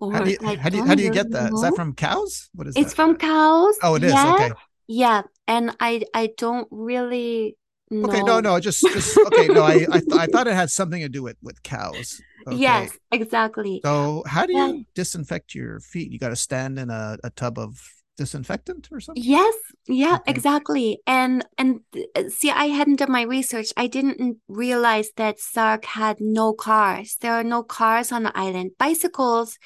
[0.00, 1.52] oh, how do you how do you, how do you get that?
[1.52, 2.50] Is that from cows?
[2.54, 2.96] What is It's that?
[2.96, 3.76] from cows.
[3.82, 4.12] Oh, it is.
[4.12, 4.52] Yeah, Okay.
[4.88, 7.56] yeah, and I I don't really
[7.90, 8.08] know.
[8.08, 8.22] Okay.
[8.22, 8.60] No, no.
[8.60, 9.46] Just just okay.
[9.48, 12.20] No, I I, th- I thought it had something to do with with cows.
[12.46, 12.56] Okay.
[12.56, 13.80] Yes, exactly.
[13.84, 14.68] So how do Yeah.
[14.68, 16.10] you disinfect your feet?
[16.10, 17.78] You got to stand in a, a tub of
[18.16, 19.22] disinfectant or something?
[19.22, 19.54] Yes,
[19.88, 20.30] yeah, Okay.
[20.30, 21.00] exactly.
[21.06, 21.80] And and
[22.16, 23.72] uh, see, I hadn't done my research.
[23.76, 27.16] I didn't realize that Sark had no cars.
[27.20, 28.72] There are no cars on the island.
[28.78, 29.58] Bicycles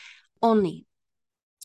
[0.43, 0.87] only.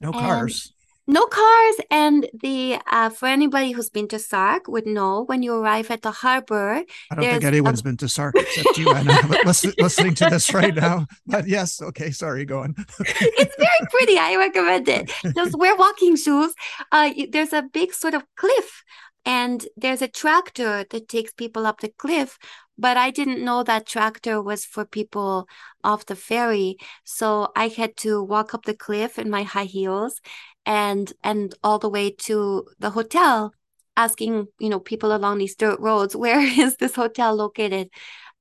[0.02, 0.74] No And- cars.
[1.10, 1.76] No cars.
[1.90, 6.04] And the uh, for anybody who's been to Sark would know when you arrive at
[6.04, 9.74] the harbor, I don't think there's a- anyone's been to Sark except you, Anna, listen,
[9.80, 11.08] listening to this right now.
[11.26, 12.76] But yes, okay, sorry, go on.
[13.00, 14.20] it's very pretty.
[14.20, 15.12] I recommend it.
[15.36, 16.54] Just wear walking shoes.
[16.92, 18.84] Uh, there's a big sort of cliff,
[19.26, 22.38] and there's a tractor that takes people up the cliff.
[22.78, 25.50] But I didn't know that tractor was for people
[25.84, 30.22] off the ferry, so I had to walk up the cliff in my high heels,
[30.66, 33.54] and and all the way to the hotel,
[33.98, 37.90] asking you know people along these dirt roads, where is this hotel located,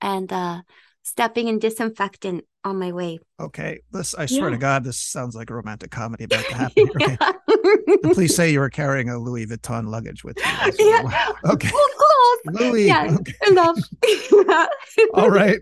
[0.01, 0.63] and uh,
[1.03, 3.19] stepping in disinfectant on my way.
[3.41, 6.89] Okay, this I swear to God, this sounds like a romantic comedy about to happen.
[7.01, 7.17] Okay,
[8.13, 10.73] please say you were carrying a Louis Vuitton luggage with you.
[10.79, 11.33] Yeah.
[11.45, 12.61] Okay, Oh, close.
[12.61, 12.87] Louis.
[12.87, 13.17] Yeah.
[13.19, 13.35] Okay.
[13.49, 13.79] Enough.
[15.15, 15.61] All right.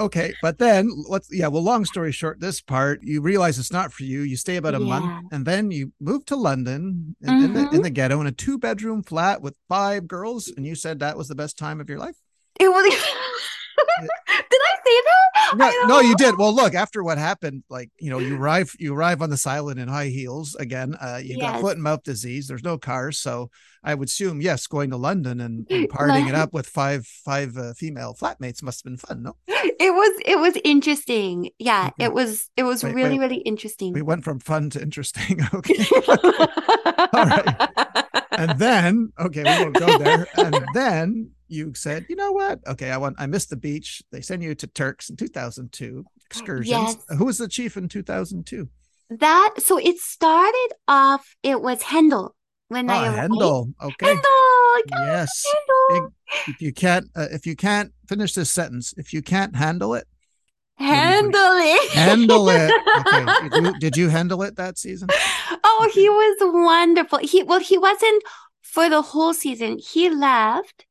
[0.00, 1.48] Okay, but then let's yeah.
[1.48, 4.20] Well, long story short, this part you realize it's not for you.
[4.20, 4.86] You stay about a Yeah.
[5.00, 7.74] month, and then you move to London in, in the Mm-hmm.
[7.74, 11.16] in the ghetto in a two bedroom flat with five girls, and you said that
[11.18, 12.14] was the best time of your life.
[12.60, 12.94] It was.
[14.50, 15.56] Did I say that?
[15.56, 16.36] No, I no, you did.
[16.36, 19.80] Well, look, after what happened, like you know, you arrive, you arrive on this island
[19.80, 20.94] in high heels again.
[20.94, 22.48] Uh, you got foot and mouth disease.
[22.48, 23.50] There's no cars, so
[23.82, 27.56] I would assume yes, going to London and, and partying it up with five five
[27.56, 29.22] uh, female flatmates must have been fun.
[29.22, 30.22] No, It was.
[30.26, 31.50] It was interesting.
[31.58, 31.88] Yeah.
[31.92, 32.04] Okay.
[32.06, 32.50] It was.
[32.56, 33.30] It was Wait, really, wait.
[33.30, 33.92] really interesting.
[33.92, 35.40] we went from fun to interesting.
[35.54, 35.84] Okay,
[37.12, 37.68] all right.
[38.32, 40.26] and then okay, we won't go there.
[40.36, 42.60] And then you said, you know what?
[42.66, 43.16] Okay, I want.
[43.18, 44.02] I missed the beach.
[44.12, 46.68] They send you to Turks in 2002 excursions.
[46.68, 46.96] Yes.
[47.16, 48.68] Who was the chief in 2002?
[49.10, 49.54] that.
[49.58, 51.34] So it started off.
[51.42, 52.30] It was Hendel
[52.68, 53.32] when I Ah, arrived.
[53.32, 53.72] Hendel.
[53.82, 54.14] Okay.
[54.14, 54.82] Hendel.
[54.90, 55.44] Yes.
[55.90, 56.12] Hendel.
[56.48, 60.06] If you can't, uh, if you can't finish this sentence, if you can't handle it,
[60.76, 61.90] Handle it.
[61.92, 62.70] handle it.
[63.00, 63.48] Okay.
[63.48, 65.08] Did you, did you handle it that season?
[65.64, 67.18] Oh, he was wonderful.
[67.20, 68.22] He well, he wasn't
[68.62, 69.78] for the whole season.
[69.78, 70.84] He left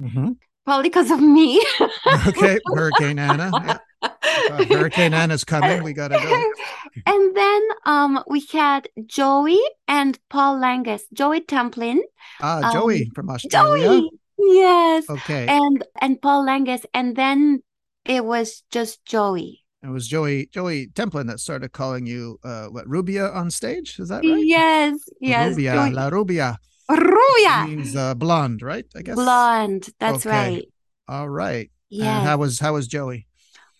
[0.68, 1.64] probably because of me.
[2.28, 2.60] Okay.
[2.76, 3.50] Hurricane Anna.
[4.04, 4.54] Yeah.
[4.54, 5.82] Uh, Hurricane Anna's coming.
[5.84, 6.34] We gotta go.
[7.12, 12.00] and then um we had Joey and Paul Langus, Joey Templin,
[12.40, 13.84] Ah, Um, Joey from Australia.
[13.88, 15.48] Joey, yes, Okay.
[15.50, 17.64] and and Paul Langus, and then
[18.06, 19.64] it was just Joey.
[19.82, 23.98] It was Joey Joey Templin that started calling you uh what Rubia on stage.
[24.00, 24.46] Is that right?
[24.46, 25.92] Yes, yes, Rubia, Joey.
[25.92, 26.50] La Rubia
[26.90, 28.86] Rubia, means uh, blonde, right?
[28.96, 29.16] I guess.
[29.16, 29.90] blonde.
[30.00, 30.56] That's Okay.
[30.56, 30.66] right.
[31.08, 31.72] All right.
[31.92, 33.28] And how was how was Joey?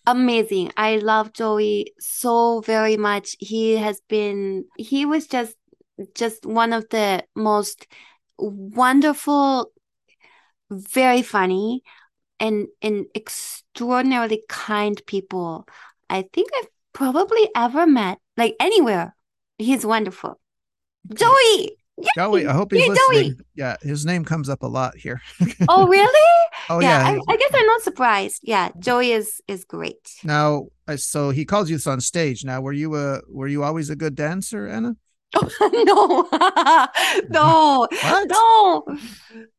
[0.06, 0.72] amazing.
[0.76, 3.36] I love Joey so very much.
[3.38, 5.54] He has been he was just
[6.14, 7.86] just one of the most
[8.38, 9.72] wonderful,
[10.70, 11.82] very funny
[12.40, 15.66] and and extraordinarily kind people
[16.10, 19.14] I think I've probably ever met, like anywhere.
[19.58, 20.40] He's wonderful.
[21.14, 21.77] Joey.
[22.16, 23.40] Joey, I hope he's listening.
[23.54, 25.20] Yeah, his name comes up a lot here.
[25.68, 26.30] Oh, really?
[26.70, 27.18] Oh yeah, yeah.
[27.28, 28.40] I, I guess I'm not surprised.
[28.42, 30.14] Yeah, Joey is is great.
[30.24, 32.44] now, uh, so he calls you this on stage.
[32.44, 34.96] Now, were you a were you always a good dancer, Anna?
[35.60, 36.28] no,
[37.28, 38.28] no, What?
[38.28, 38.84] no.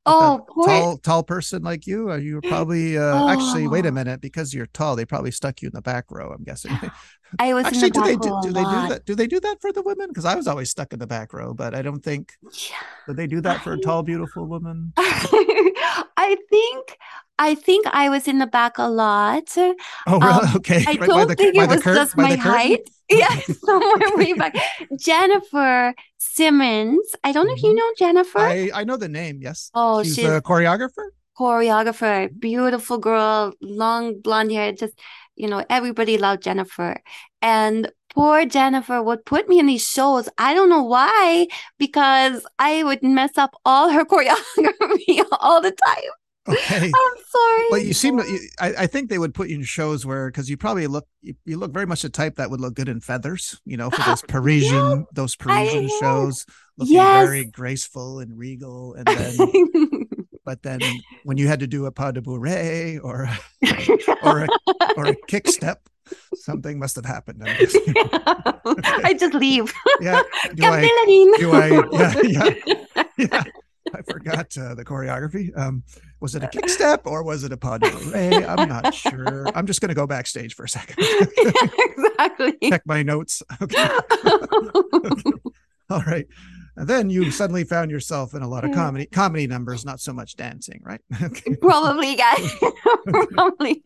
[0.06, 0.65] Oh, poor.
[0.67, 2.10] Tall tall person like you?
[2.10, 3.67] Are you probably uh, actually?
[3.67, 3.91] Wait a Oh.
[3.91, 6.32] minute, because you're tall, they probably stuck you in the back row.
[6.32, 6.71] I'm guessing.
[7.37, 9.01] I was actually, in the do they do, do they do that?
[9.05, 10.07] Do they do that for the women?
[10.09, 12.33] Because I was always stuck in the back row, but I don't think
[12.69, 12.75] Yeah.
[13.07, 14.93] do they do that for a I- tall, beautiful woman.
[14.97, 16.97] I think
[17.41, 19.49] I think I was in the back a lot.
[19.58, 19.73] Oh,
[20.08, 20.21] really?
[20.23, 20.83] Um, okay.
[20.87, 22.89] I Right don't the- think it was just my height.
[23.12, 24.56] Yeah, somewhere way back.
[24.99, 27.08] Jennifer Simmons.
[27.23, 27.77] I don't know if you Mhm.
[27.77, 28.37] know Jennifer.
[28.37, 29.39] I I know the name.
[29.41, 29.71] Yes.
[29.73, 31.06] oh, she's, she's a choreographer.
[31.35, 34.73] choreographer, beautiful girl, long blonde hair.
[34.73, 34.93] Just,
[35.40, 37.02] you know, everybody loved Jennifer.
[37.42, 40.27] And poor Jennifer would put me in these shows.
[40.37, 46.12] I don't know why, because I would mess up all her choreography all the time.
[46.48, 46.85] Okay.
[46.96, 47.65] I'm sorry.
[47.69, 50.50] But you seem to, I, I think they would put you in shows where, because
[50.50, 53.02] you probably look, you, you look very much the type that would look good in
[53.02, 56.46] feathers, you know, for those Parisian, those Parisian I- shows,
[56.77, 57.25] looking Yes.
[57.27, 58.96] very graceful and regal.
[58.96, 60.06] And then,
[60.50, 60.81] but then
[61.25, 63.29] when you had to do a pas de bourrée or,
[64.23, 64.47] or a,
[64.97, 65.87] or a kick step,
[66.33, 67.43] something must have happened.
[67.45, 67.56] I'm.
[69.06, 69.71] I just leave.
[70.02, 70.23] yeah.
[70.56, 70.89] Do I,
[71.37, 73.43] do I, yeah, yeah, yeah.
[73.93, 75.56] I forgot uh, the choreography.
[75.56, 75.83] Um,
[76.19, 78.43] was it a kick step or was it a pas de bourrée?
[78.47, 79.47] I'm not sure.
[79.56, 80.95] I'm just going to go backstage for a second.
[80.97, 82.58] exactly.
[82.69, 83.43] Check my notes.
[83.62, 83.87] Okay.
[85.91, 86.25] All right.
[86.80, 90.13] And then you suddenly found yourself in a lot of comedy comedy numbers, not so
[90.13, 91.02] much dancing, right?
[91.21, 91.56] Okay.
[91.58, 92.56] Probably, guys.
[93.34, 93.84] Probably.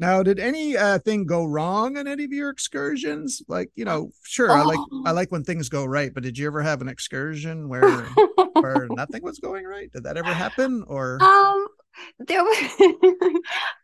[0.00, 3.40] Now, did any uh, thing go wrong on any of your excursions?
[3.46, 5.14] Like, you know, sure, I like I Oh.
[5.14, 8.02] like when things go right, but did you ever have an excursion where
[8.54, 9.90] where nothing was going right?
[9.92, 10.82] Did that ever happen?
[10.88, 11.66] Or um,
[12.18, 12.58] there was.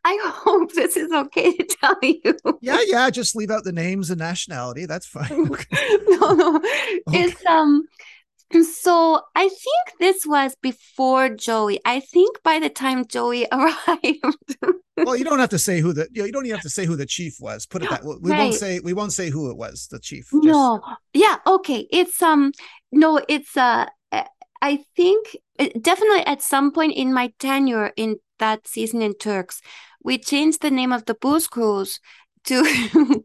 [0.04, 2.36] I hope this is okay to tell you.
[2.60, 4.86] yeah, yeah, just leave out the names and nationality.
[4.86, 5.48] That's fine.
[5.52, 5.98] Okay.
[6.08, 6.60] no, no.
[7.12, 7.86] It's um.
[8.62, 11.80] So I think this was before Joey.
[11.84, 14.56] I think by the time Joey arrived,
[14.96, 16.70] Well, you don't have to say who the you, know, you don't even have to
[16.70, 17.66] say who the chief was.
[17.66, 18.16] Put it that way.
[18.20, 18.38] We Right.
[18.38, 19.88] won't say we won't say who it was.
[19.90, 20.28] The chief.
[20.30, 20.80] Just- No,
[21.12, 21.86] yeah, okay.
[21.90, 22.52] It's um,
[22.92, 24.24] no, it's uh, uh,
[24.62, 29.60] I think uh, definitely at some point in my tenure in that season in Turks,
[30.02, 31.98] we changed the name of the booze cruise
[32.44, 32.62] to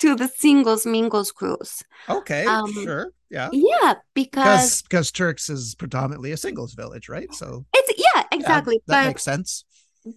[0.00, 1.82] to the singles mingles cruise.
[2.08, 2.44] Okay.
[2.44, 3.12] Um, sure.
[3.30, 3.48] Yeah.
[3.52, 7.32] Yeah, because Because Turks is predominantly a singles village, right?
[7.34, 8.80] So it's yeah, yeah, exactly.
[8.86, 9.64] that but makes sense.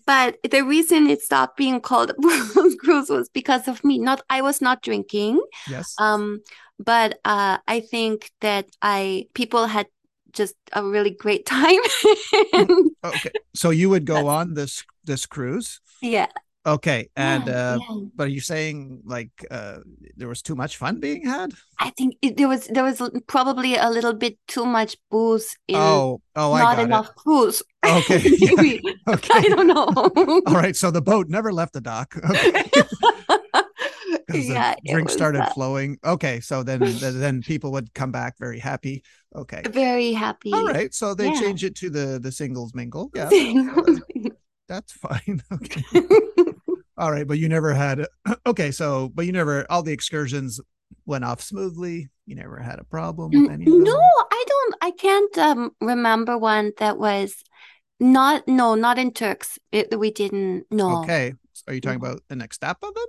[0.06, 2.14] but the reason it stopped being called
[2.80, 3.98] cruise was because of me.
[3.98, 5.40] Not I was not drinking.
[5.70, 5.94] Yes.
[5.98, 6.42] Um,
[6.80, 9.88] but uh, I think that I people had
[10.32, 11.80] just a really great time.
[13.04, 13.32] okay.
[13.56, 15.80] So you would go on this this cruise.
[16.02, 16.28] yeah.
[16.68, 17.10] Okay.
[17.16, 18.00] And yeah, uh yeah.
[18.14, 19.78] but are you saying like uh
[20.18, 21.54] there was too much fun being had?
[21.80, 25.78] I think it, there was there was probably a little bit too much booze in
[25.78, 27.62] oh, oh, I not enough it.
[27.86, 28.22] Okay.
[28.38, 28.82] yeah, Maybe.
[29.08, 29.88] I don't know.
[30.46, 30.76] All right.
[30.76, 32.16] So the boat never left the dock.
[34.30, 34.42] Okay.
[34.42, 35.98] Yeah, drink started uh, flowing.
[36.04, 36.42] Okay.
[36.42, 39.04] So then then people would come back very happy.
[39.34, 39.62] Okay.
[39.70, 40.52] very happy.
[40.52, 40.94] All right.
[40.94, 43.10] So they change it to the the singles mingle.
[43.16, 43.30] Yeah.
[43.30, 44.02] Singles.
[44.68, 45.42] That's fine.
[45.52, 45.84] Okay.
[46.98, 48.06] All right, but you never had
[48.46, 50.60] okay, so but you never all the excursions
[51.06, 52.10] went off smoothly.
[52.26, 53.66] You never had a problem with any.
[53.66, 54.76] No, I don't.
[54.82, 57.36] I can't um, remember one that was
[58.00, 58.48] not.
[58.48, 59.60] No, not in Turks.
[59.72, 60.66] It, we didn't.
[60.72, 61.04] No.
[61.04, 61.34] Okay.
[61.54, 63.06] So are you talking about the Ixtapa then?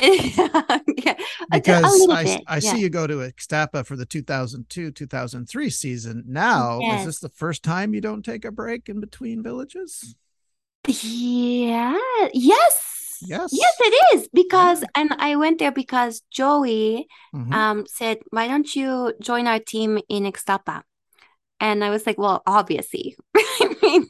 [0.02, 1.14] yeah,
[1.50, 2.42] Because I, bit.
[2.46, 2.60] I yeah.
[2.60, 6.24] see you go to Ixtapa for the 2002 2003 season.
[6.26, 7.00] Now, Yes.
[7.00, 10.14] is this the first time you don't take a break in between villages?
[10.86, 11.98] Yeah.
[12.32, 12.99] Yes.
[13.22, 13.50] Yes.
[13.52, 17.52] Yes, it is because, and I went there because Joey Mhm.
[17.52, 20.82] um said, "Why don't you join our team in Ixtapa?"
[21.60, 24.08] And I was like, "Well, obviously." I mean,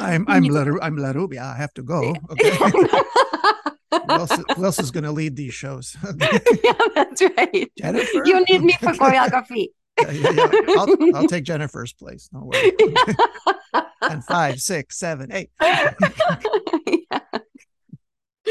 [0.00, 1.42] I'm I'm La, I'm La Rubia.
[1.42, 2.14] I have to go.
[2.30, 2.50] Okay.
[2.56, 2.88] who,
[4.08, 5.96] else, who else is going to lead these shows?
[6.64, 7.70] Yeah, that's right.
[7.78, 8.22] Jennifer?
[8.24, 9.68] You need me for choreography.
[10.00, 10.74] Yeah, yeah, yeah.
[10.78, 12.28] I'll, I'll take Jennifer's place.
[12.32, 12.72] No worry.
[14.02, 15.50] and five, six, seven, eight.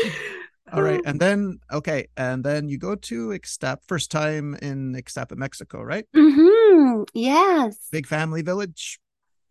[0.73, 0.99] All right.
[1.05, 2.07] And then, okay.
[2.17, 6.05] And then you go to Ixtapa, first time in Ixtapa, Mexico, right?
[6.15, 7.03] Mm-hmm.
[7.13, 7.87] Yes.
[7.91, 8.99] Big family village.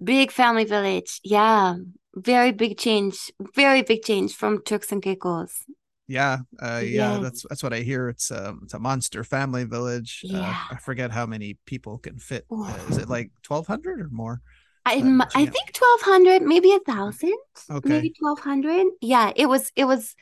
[0.02, 1.20] Big family village.
[1.24, 1.76] Yeah.
[2.14, 3.32] Very big change.
[3.54, 5.64] Very big change from Turks and Caicos.
[6.06, 6.40] Yeah.
[6.60, 7.14] Uh, yeah.
[7.14, 7.22] Yes.
[7.22, 8.10] That's, that's what I hear.
[8.10, 10.20] It's, um, it's a monster family village.
[10.24, 10.58] Uh, Yeah.
[10.70, 12.44] I forget how many people can fit.
[12.50, 14.42] Uh, is it like 1200 or more?
[14.86, 17.36] I, Uh, I think 1200, maybe a thousand,
[17.70, 17.88] Okay.
[17.88, 18.86] maybe 1200.
[19.00, 20.14] Yeah, it was, it was,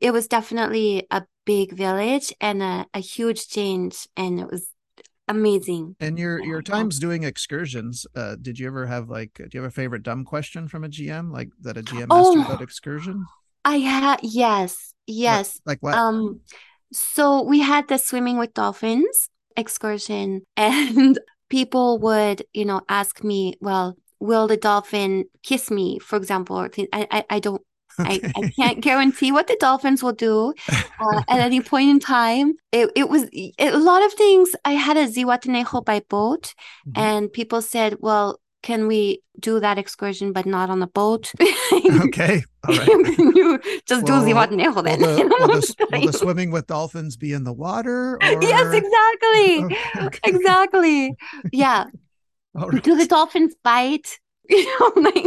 [0.00, 4.08] it was definitely a big village and a, a huge change.
[4.16, 4.68] And it was
[5.28, 5.96] amazing.
[6.00, 9.68] And your your times doing excursions, uh, did you ever have like do you have
[9.68, 12.44] a favorite dumb question from a GM like that a GM asked you Oh.
[12.44, 13.24] about excursion?
[13.64, 15.60] I had, yes, yes.
[15.64, 15.96] Like what?
[15.96, 16.40] Um,
[16.92, 21.18] so we had the swimming with dolphins excursion, and
[21.48, 26.68] people would, you know, ask me, well, will the dolphin kiss me, for example, or
[26.68, 26.88] things.
[26.92, 27.62] I, I, I don't,
[28.04, 30.54] I, I can't guarantee what the dolphins will do
[31.00, 32.54] uh, at any point in time.
[32.72, 34.50] It, it was it, a lot of things.
[34.64, 36.94] I had a Zihuatanejo by boat, Mhm.
[36.94, 41.30] and people said, well, can we do that excursion, but not on a boat?
[42.06, 42.42] okay.
[42.66, 42.88] All right.
[42.88, 45.00] you just Well, do Zihuatanejo Will then.
[45.00, 48.14] the, You know will, what the, will the swimming with dolphins be in the water?
[48.16, 48.42] Or...
[48.42, 49.64] Yes, exactly.
[49.64, 50.20] Okay, okay.
[50.24, 51.14] Exactly.
[51.52, 51.84] Yeah.
[52.54, 52.82] Right.
[52.82, 54.18] Do the dolphins bite?
[54.48, 55.24] You know, like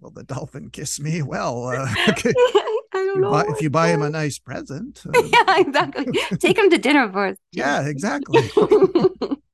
[0.00, 1.20] Will the dolphin kiss me?
[1.22, 2.32] Well, uh, okay.
[2.36, 3.30] I don't You know.
[3.32, 5.02] buy- if you buy him a nice present.
[5.06, 6.06] uh, yeah, exactly.
[6.38, 7.38] Take him to dinner first.
[7.52, 8.42] yeah, exactly.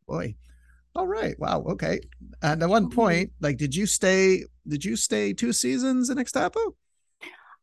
[0.06, 0.36] Boy.
[0.96, 1.38] All right.
[1.38, 1.62] Wow.
[1.68, 2.00] Okay.
[2.42, 2.94] And at one Mhm.
[2.94, 4.44] point, like, did you stay?
[4.66, 6.72] Did you stay two seasons in Ixtapa?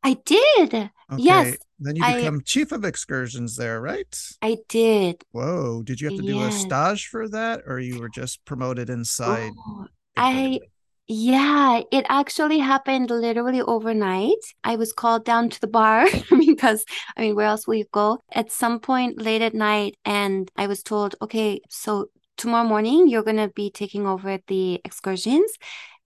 [0.04, 0.74] I did.
[0.74, 0.92] Okay.
[1.18, 4.16] Yes, Then you I- become chief of excursions there, right?
[4.42, 5.24] I did.
[5.32, 5.82] Whoa.
[5.84, 6.62] Did you have to do a Yes.
[6.62, 9.54] stage for that, or you were just promoted inside?
[9.68, 10.60] Oh, I
[11.08, 14.38] yeah, it actually happened literally overnight.
[14.64, 16.06] I was called down to the bar
[16.40, 16.86] because
[17.18, 18.20] I mean, where else will you go?
[18.32, 22.08] At some point late at night, and I was told, okay, so
[22.38, 25.52] tomorrow morning you're gonna be taking over the excursions,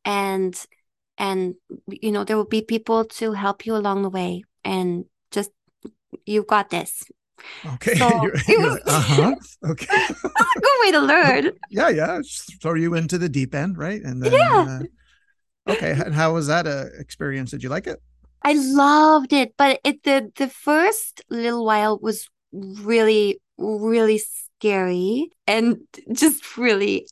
[0.05, 0.55] and
[1.17, 1.55] and
[1.88, 5.51] you know there will be people to help you along the way, and just
[6.25, 7.03] you've got this.
[7.75, 7.95] Okay.
[7.95, 9.36] So, you're, you're like, uh-huh.
[9.65, 9.88] Okay.
[10.38, 11.51] Good way to learn.
[11.69, 12.17] yeah, yeah.
[12.21, 14.01] Just throw you into the deep end, right?
[14.01, 14.67] And then Yeah.
[15.67, 15.91] uh, okay.
[15.91, 17.51] And how was that a experience?
[17.51, 18.01] Did you like it?
[18.43, 24.21] I loved it, but it the the first little while was really really
[24.60, 25.78] scary and
[26.12, 27.08] just really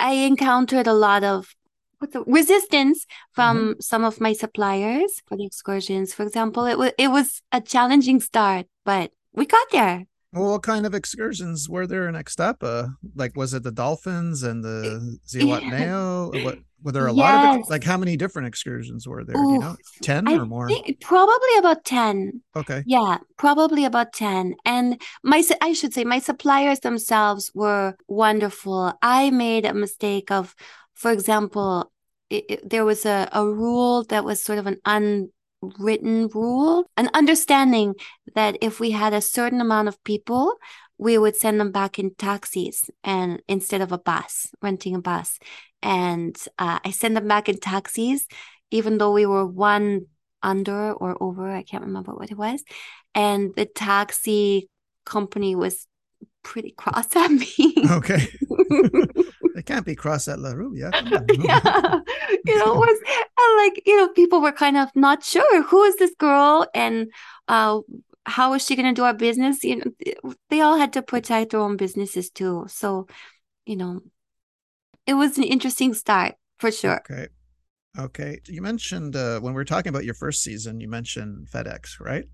[0.00, 1.54] I encountered a lot of
[2.00, 3.80] the resistance from mm-hmm.
[3.80, 6.14] some of my suppliers for the excursions.
[6.14, 10.04] For example, it was it was a challenging start, but we got there.
[10.32, 12.62] Well, what kind of excursions were there in Ixtapa?
[12.62, 16.44] Uh, like, was it the dolphins and the Zihuatanejo?
[16.44, 19.34] What were there a lot of like how many different excursions were there?
[19.34, 20.68] Do you know, ten I or more?
[20.68, 22.42] think probably about 10.
[22.56, 22.82] Okay.
[22.86, 24.54] Yeah, probably about 10.
[24.64, 28.92] And my, I should say, my suppliers themselves were wonderful.
[29.02, 30.54] I made a mistake of,
[30.94, 31.90] for example,
[32.30, 34.78] it, it- there was a, a rule that was sort of an
[35.62, 37.94] unwritten rule, an understanding
[38.34, 40.54] that if we had a certain amount of people,
[40.98, 45.38] we would send them back in taxis and instead of a bus, renting a bus.
[45.80, 48.26] And uh, I sent them back in taxis,
[48.70, 50.06] even though we were one
[50.42, 52.64] under or over, I can't remember what it was.
[53.14, 54.68] And the taxi
[55.04, 55.86] company was
[56.42, 57.74] pretty cross at me.
[57.90, 58.26] Okay.
[59.54, 60.74] they can't be cross at La Rue.
[60.76, 60.90] Yeah.
[61.30, 62.00] yeah.
[62.44, 63.00] You know, it was
[63.56, 67.10] like, you know, people were kind of not sure who is this girl and
[67.48, 67.80] uh
[68.28, 69.64] how is she going to do our business?
[69.64, 72.66] You know, they all had to protect their own businesses too.
[72.68, 73.06] So,
[73.66, 74.00] you know,
[75.06, 77.00] it was an interesting start for sure.
[77.10, 77.28] Okay.
[77.98, 78.40] Okay.
[78.46, 82.24] You mentioned uh, when we were talking about your first season, you mentioned FedEx, right?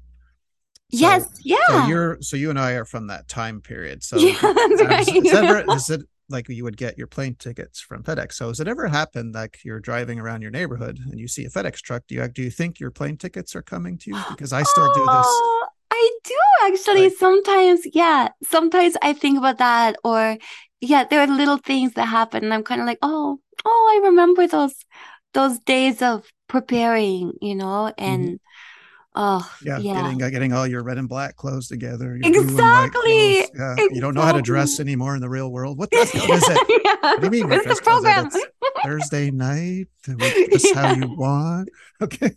[0.92, 1.56] So- yes, yeah.
[1.68, 4.02] So you're so you and I are from that time period.
[4.02, 5.08] So yeah, that's um, right.
[5.08, 8.34] is, is ever, is it like you would get your plane tickets from FedEx?
[8.34, 11.50] So has it ever happened like you're driving around your neighborhood and you see a
[11.50, 12.02] FedEx truck?
[12.06, 14.22] Do you do you think your plane tickets are coming to you?
[14.30, 15.63] Because I still do this.
[16.04, 17.04] Oh, I do actually.
[17.08, 18.28] Like- sometimes, yeah.
[18.42, 20.36] Sometimes I think about that, or
[20.80, 24.06] yeah, there are little things that happen, and I'm kind of like, oh, oh, I
[24.06, 24.74] remember those
[25.32, 28.40] those days of preparing, you know, and
[29.14, 29.66] oh, Mm-hmm.
[29.66, 32.16] Yeah, yeah, getting uh, getting all your red and black clothes together.
[32.16, 33.78] your blue and white Exactly, clothes.
[33.78, 33.86] Yeah.
[33.92, 35.78] You don't know how to dress anymore in the real world.
[35.78, 36.82] What, the, what is it?
[36.84, 36.96] yeah.
[37.00, 37.48] What do you mean?
[37.48, 38.28] Where's the program?
[38.84, 39.86] Thursday night.
[40.08, 41.68] we dress how you want.
[42.02, 42.34] Okay.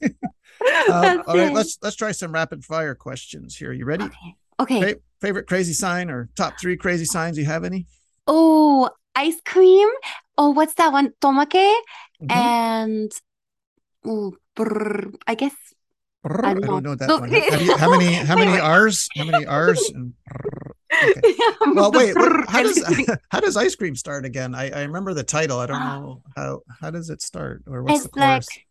[0.88, 1.52] That's all right.
[1.52, 1.54] it.
[1.54, 3.72] Let's let's try some rapid fire questions here.
[3.74, 4.06] You ready?
[4.06, 4.36] Okay.
[4.60, 4.82] Okay.
[4.94, 7.38] Fa- favorite crazy sign or top three crazy signs?
[7.38, 7.86] You have any?
[8.28, 9.88] Oh, ice cream.
[10.38, 11.14] Oh, what's that one?
[11.22, 11.74] Tomake
[12.22, 12.32] Mhm.
[12.32, 13.12] and
[14.06, 15.54] oh, brr, I guess
[16.26, 16.90] Brrr, I I don't don't know.
[16.92, 17.30] know that one.
[17.32, 18.60] How, you- how many how many.
[18.60, 19.08] R's?
[19.16, 19.92] How many R's?
[19.94, 20.14] And.
[21.04, 21.34] Okay.
[21.76, 22.16] Well, wait.
[22.16, 22.82] what- brr how does
[23.30, 24.56] how does ice cream start again?
[24.56, 25.60] I, I remember the title.
[25.60, 28.48] I don't know how how does it start or what's It's the chorus?
[28.50, 28.67] like,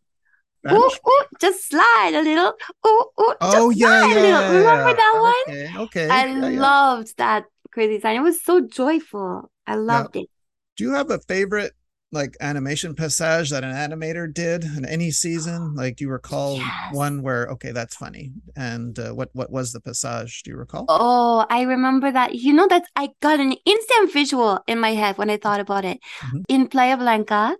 [0.73, 2.53] ooh, ooh, just slide a little.
[2.87, 4.23] Ooh, ooh, Oh just yeah, slide a yeah.
[4.23, 4.43] little.
[4.49, 5.45] Remember that one?
[5.49, 6.11] Okay, okay.
[6.11, 6.67] I yeah, yeah.
[6.67, 8.17] loved that crazy sign.
[8.17, 9.51] It was so joyful.
[9.67, 10.29] I loved it.
[10.77, 11.73] Do you have a favorite
[12.13, 15.75] like animation passage that an animator did in any season?
[15.75, 16.97] Like, do you recall Yes.
[16.97, 18.33] one where okay, that's funny?
[18.57, 20.43] And uh, what what was the passage?
[20.43, 20.89] Do you recall?
[20.89, 22.35] Oh, I remember that.
[22.37, 25.85] You know that I got an instant visual in my head when I thought about
[25.85, 25.99] it.
[26.23, 26.45] Mhm.
[26.49, 27.57] In Playa Blanca,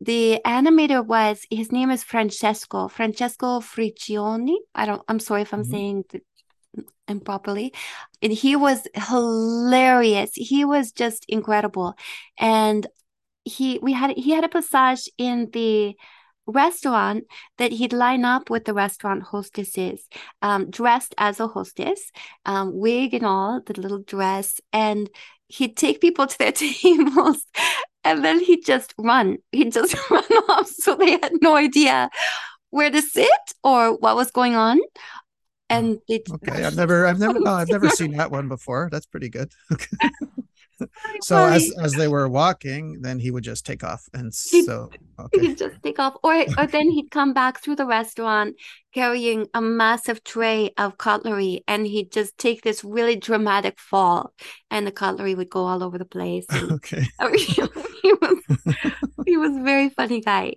[0.00, 4.56] the animator was his name is Francesco, Francesco Friccioni.
[4.74, 5.70] I don't I'm sorry if I'm Mhm.
[5.70, 6.22] saying it
[7.08, 7.72] improperly.
[8.22, 10.30] And he was hilarious.
[10.34, 11.94] He was just incredible.
[12.38, 12.86] And
[13.44, 15.96] he we had he had a passage in the
[16.46, 17.24] restaurant
[17.58, 20.08] that he'd line up with the restaurant hostesses
[20.42, 22.12] um, dressed as a hostess,
[22.46, 25.10] um, wig and all, the little dress, and
[25.48, 27.46] he'd take people to their tables,
[28.06, 29.38] and then he'd just run.
[29.50, 32.08] He'd just run off, so they had no idea
[32.70, 33.28] where to sit
[33.64, 34.80] or what was going on.
[35.68, 38.48] And they oh, Okay, I've never, I've never, no, uh, I've never seen that one
[38.48, 38.88] before.
[38.92, 39.50] That's pretty good.
[39.72, 39.96] Okay.
[41.22, 45.22] So as as they were walking, then he would just take off, and so He
[45.22, 45.38] okay.
[45.40, 48.56] could just take off, or or then he'd come back through the restaurant
[48.92, 54.32] carrying a massive tray of cutlery, and he'd just take this really dramatic fall,
[54.70, 56.46] and the cutlery would go all over the place.
[56.70, 57.04] Okay.
[58.02, 58.38] he was
[59.26, 60.54] he was a very funny guy.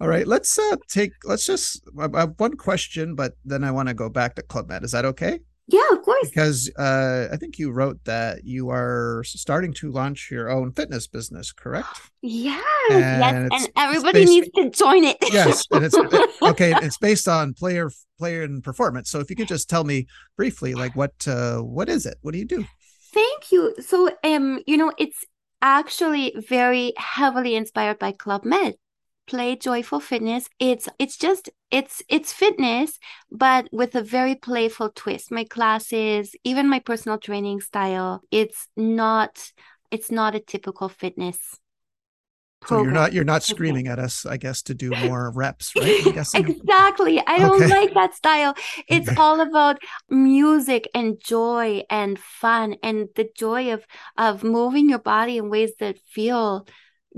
[0.00, 0.26] All right.
[0.26, 1.12] Let's uh take.
[1.24, 1.82] Let's just.
[1.98, 4.84] I I have one question, but then I want to go back to Club Med.
[4.84, 5.40] Is that okay?
[5.70, 6.30] Yeah, of course.
[6.30, 11.06] Because uh, I think you wrote that you are starting to launch your own fitness
[11.06, 11.88] business, correct?
[12.22, 15.18] Yes, And yes, and everybody based- needs to join it.
[15.30, 15.94] Yes, and it's
[16.42, 16.72] okay.
[16.82, 19.10] It's based on player player and performance.
[19.10, 20.06] So if you could just tell me
[20.38, 22.16] briefly, like what uh what is it?
[22.22, 22.64] What do you do?
[23.12, 23.74] Thank you.
[23.80, 25.24] So, um, you know, it's
[25.60, 28.74] actually very heavily inspired by Club Med.
[29.28, 30.48] Play Joyful Fitness.
[30.58, 32.98] It's it's just it's it's fitness,
[33.30, 35.30] but with a very playful twist.
[35.30, 39.52] My classes, even my personal training style, it's not
[39.90, 41.38] it's not a typical fitness.
[42.66, 45.96] So you're not you're not screaming at us, I guess, to do more reps, right?
[46.34, 47.22] Exactly.
[47.26, 47.68] I don't Okay.
[47.68, 48.54] like that style.
[48.88, 49.78] It's all about
[50.10, 55.72] music and joy and fun and the joy of of moving your body in ways
[55.80, 56.66] that feel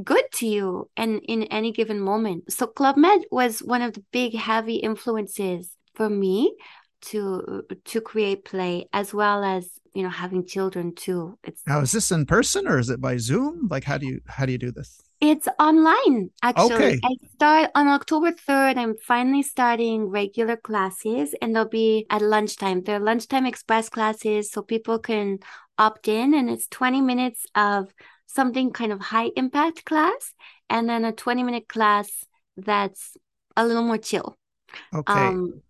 [0.04, 2.52] good to you and in any given moment.
[2.52, 6.54] So Club Med was one of the big heavy influences for me
[7.02, 11.38] to to create play as well as, you know, having children too.
[11.44, 13.68] It's Now, is this in person or is it by Zoom?
[13.70, 15.00] Like, how do you how do you do this?
[15.20, 16.74] It's online, actually.
[16.74, 17.00] Okay.
[17.04, 18.78] I start on October 3rd.
[18.78, 22.82] I'm finally starting regular classes, and they'll be at lunchtime.
[22.84, 25.40] They're lunchtime express classes, so people can
[25.76, 27.92] opt in, and it's 20 minutes of
[28.32, 30.34] something kind of high impact class,
[30.68, 32.10] and then a 20 minute class
[32.56, 33.16] that's
[33.56, 34.36] a little more chill.
[34.94, 35.12] Okay.
[35.12, 35.62] Um,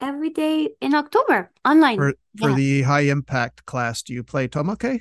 [0.00, 1.96] every day in October online.
[1.96, 2.56] for for yeah.
[2.56, 5.00] the high impact class, do you play Tomoke?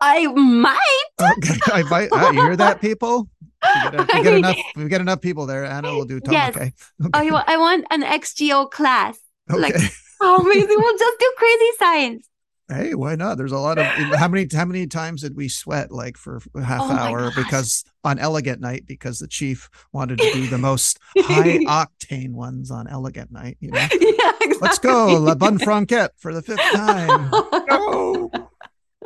[0.00, 1.04] I might.
[1.20, 2.12] Okay, I might.
[2.12, 3.28] I hear that, people.
[3.62, 4.56] We get, we get enough.
[4.76, 6.54] We get enough people there, Anna will do Yes.
[6.54, 7.10] Tomoke.
[7.12, 9.18] I, wa- I want an XGO class.
[9.48, 9.88] like- Okay.
[10.20, 12.28] Oh, maybe we'll just do crazy signs.
[12.70, 13.38] Hey, why not?
[13.38, 16.62] There's a lot of how many how many times did we sweat like for a
[16.62, 20.98] half Oh hour because on Elegant Night because the chief wanted to do the most
[21.16, 23.56] high octane ones on Elegant Night.
[23.60, 27.30] You know, yeah, let's go La Bonne Franquette for the fifth time.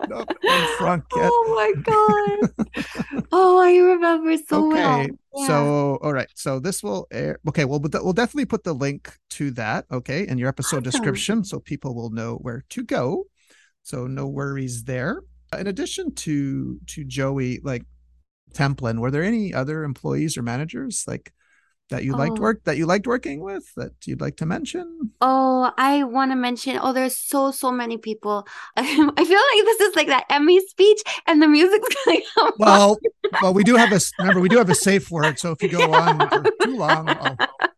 [0.09, 0.25] No, no
[0.81, 1.31] Franquette.
[1.31, 3.25] Oh my god.
[3.31, 5.01] Oh, I remember so well.
[5.03, 5.47] okay Yeah.
[5.47, 9.17] so all right so this will air okay well we'll we'll definitely put the link
[9.31, 10.83] to that okay in your episode Awesome.
[10.91, 13.27] description so people will know where to go
[13.83, 15.23] so no worries there
[15.53, 17.85] uh, in addition to to joey like
[18.55, 21.33] templin were there any other employees or managers like
[21.91, 22.43] that you liked Oh.
[22.43, 26.37] work that you liked working with that you'd like to mention Oh, I want to
[26.37, 26.79] mention.
[26.83, 28.47] Oh, there's so so many people.
[28.77, 31.95] I feel like this is like that Emmy speech, and the music's
[32.39, 32.53] on.
[32.59, 32.99] well
[33.43, 35.69] well we do have a remember we do have a safe word so if you
[35.69, 37.47] go on for too long I'll, oh.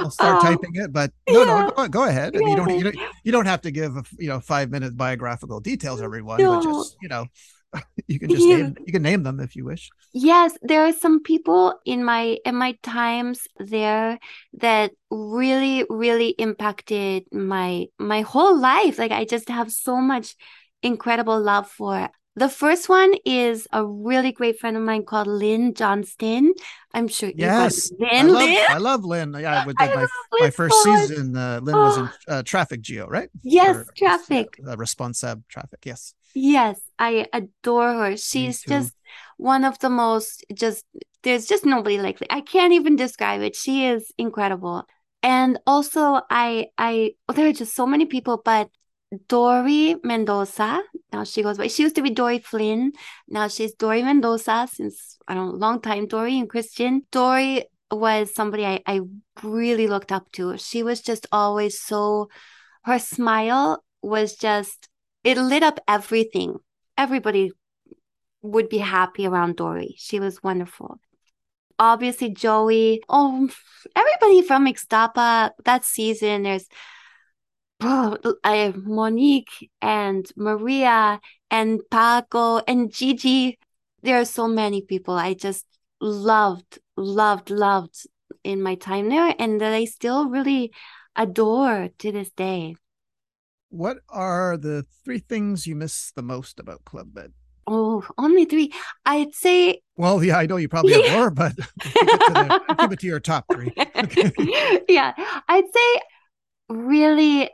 [0.00, 1.44] I'll start Oh, typing it but no yeah.
[1.44, 3.96] no go, go ahead I mean, you don't you don't you don't have to give
[3.96, 7.26] a, you know five minute biographical details mm, everyone but just you know
[8.08, 8.48] you can just Yeah.
[8.48, 12.38] name you can name them if you wish Yes, there are some people in my
[12.44, 14.18] in my times there
[14.54, 18.98] that really really impacted my my whole life.
[18.98, 20.36] Like I just have so much
[20.82, 22.10] incredible love for.
[22.34, 26.54] The first one is a really great friend of mine called Lynn Johnston.
[26.94, 28.32] I'm sure you Yes, guys I Lynn.
[28.32, 28.64] love, Lynn.
[28.70, 30.06] I love Lynn yeah with I my
[30.40, 34.58] my first so season uh, Lynn was in uh, traffic GO right Yes, Or- traffic.
[34.66, 38.16] uh, responsab traffic yes Yes, I adore her.
[38.16, 38.94] She's just
[39.36, 40.86] one of the most just
[41.22, 43.54] there's just nobody like I can't even describe it.
[43.54, 44.84] She is incredible.
[45.22, 48.70] And also I I there are just so many people, but
[49.28, 50.82] Dory Mendoza,
[51.12, 52.92] now she goes by she used to be Dory Flynn.
[53.28, 57.02] Now she's Dory Mendoza since I don't know, long time, Dory and Christian.
[57.12, 59.00] Dory was somebody I, I
[59.42, 60.56] really looked up to.
[60.56, 62.28] She was just always so
[62.84, 64.88] her smile was just
[65.24, 66.56] it lit up everything.
[66.96, 67.52] Everybody
[68.40, 69.94] would be happy around Dory.
[69.98, 70.98] She was wonderful.
[71.78, 73.02] Obviously, Joey.
[73.08, 73.48] Oh,
[73.94, 76.44] everybody from Ixtapa uh, that season.
[76.44, 76.66] There's
[77.82, 81.20] oh, I have Monique and Maria
[81.50, 83.58] and Paco and Gigi.
[84.02, 85.66] There are so many people I just
[86.00, 88.06] loved, loved, loved
[88.44, 90.72] in my time there, and that I still really
[91.16, 92.76] adore to this day.
[93.70, 97.32] what are the three things you miss the most about club med
[97.66, 98.72] Oh, only three.
[99.06, 102.76] I'd say well yeah i know you probably have more but keep it to, the,
[102.78, 103.72] keep it to your top three
[104.88, 105.12] yeah,
[105.48, 106.00] I'd say
[106.72, 107.50] really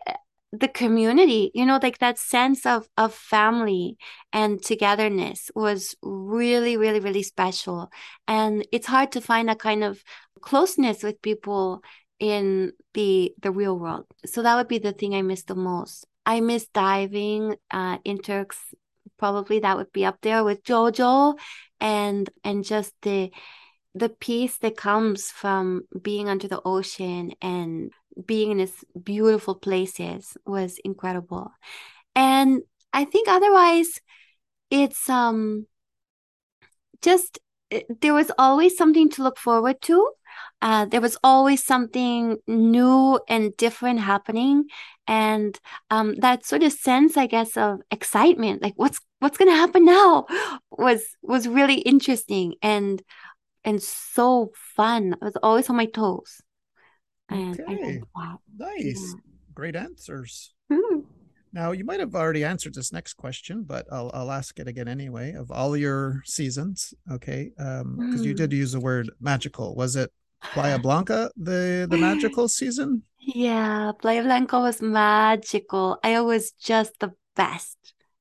[0.53, 3.99] the community you know like that sense of of family
[4.33, 7.91] and togetherness was really really really special.
[8.27, 10.03] And it's hard to find that kind of
[10.41, 11.83] closeness with people
[12.19, 14.07] in the the real world.
[14.27, 16.07] So that would be the thing i miss the most.
[16.25, 18.59] I miss diving uh in turks.
[19.19, 21.37] Probably that would be up there with jojo
[21.81, 23.31] and and just the
[23.95, 27.93] the peace that comes from being under the ocean and
[28.27, 31.53] being in these beautiful places was incredible.
[32.15, 32.63] And
[32.93, 34.01] I think otherwise
[34.71, 35.67] it's um
[37.03, 37.39] just
[38.01, 40.11] there was always something to look forward to.
[40.63, 44.65] Uh, there was always something new and different happening,
[45.07, 45.59] and
[45.91, 49.85] um, that sort of sense, I guess, of excitement, like what's what's going to happen
[49.85, 50.27] now,
[50.71, 53.03] was was really interesting and
[53.65, 55.17] and so fun.
[55.21, 56.41] I was always on my toes.
[57.29, 58.01] And okay.
[58.59, 59.15] Nice.
[59.15, 59.21] Yeah.
[59.55, 60.55] Great answers.
[60.73, 61.05] Mm.
[61.53, 64.89] Now, you might have already answered this next question, but I'll, I'll ask it again
[64.89, 65.33] anyway.
[65.33, 68.25] Of all your seasons, okay, because um, mm.
[68.25, 69.75] you did use the word magical.
[69.75, 70.13] Was it
[70.53, 73.03] Playa Blanca the the magical season?
[73.19, 75.99] Yeah, Playa Blanca was magical.
[76.03, 77.77] I was just the best.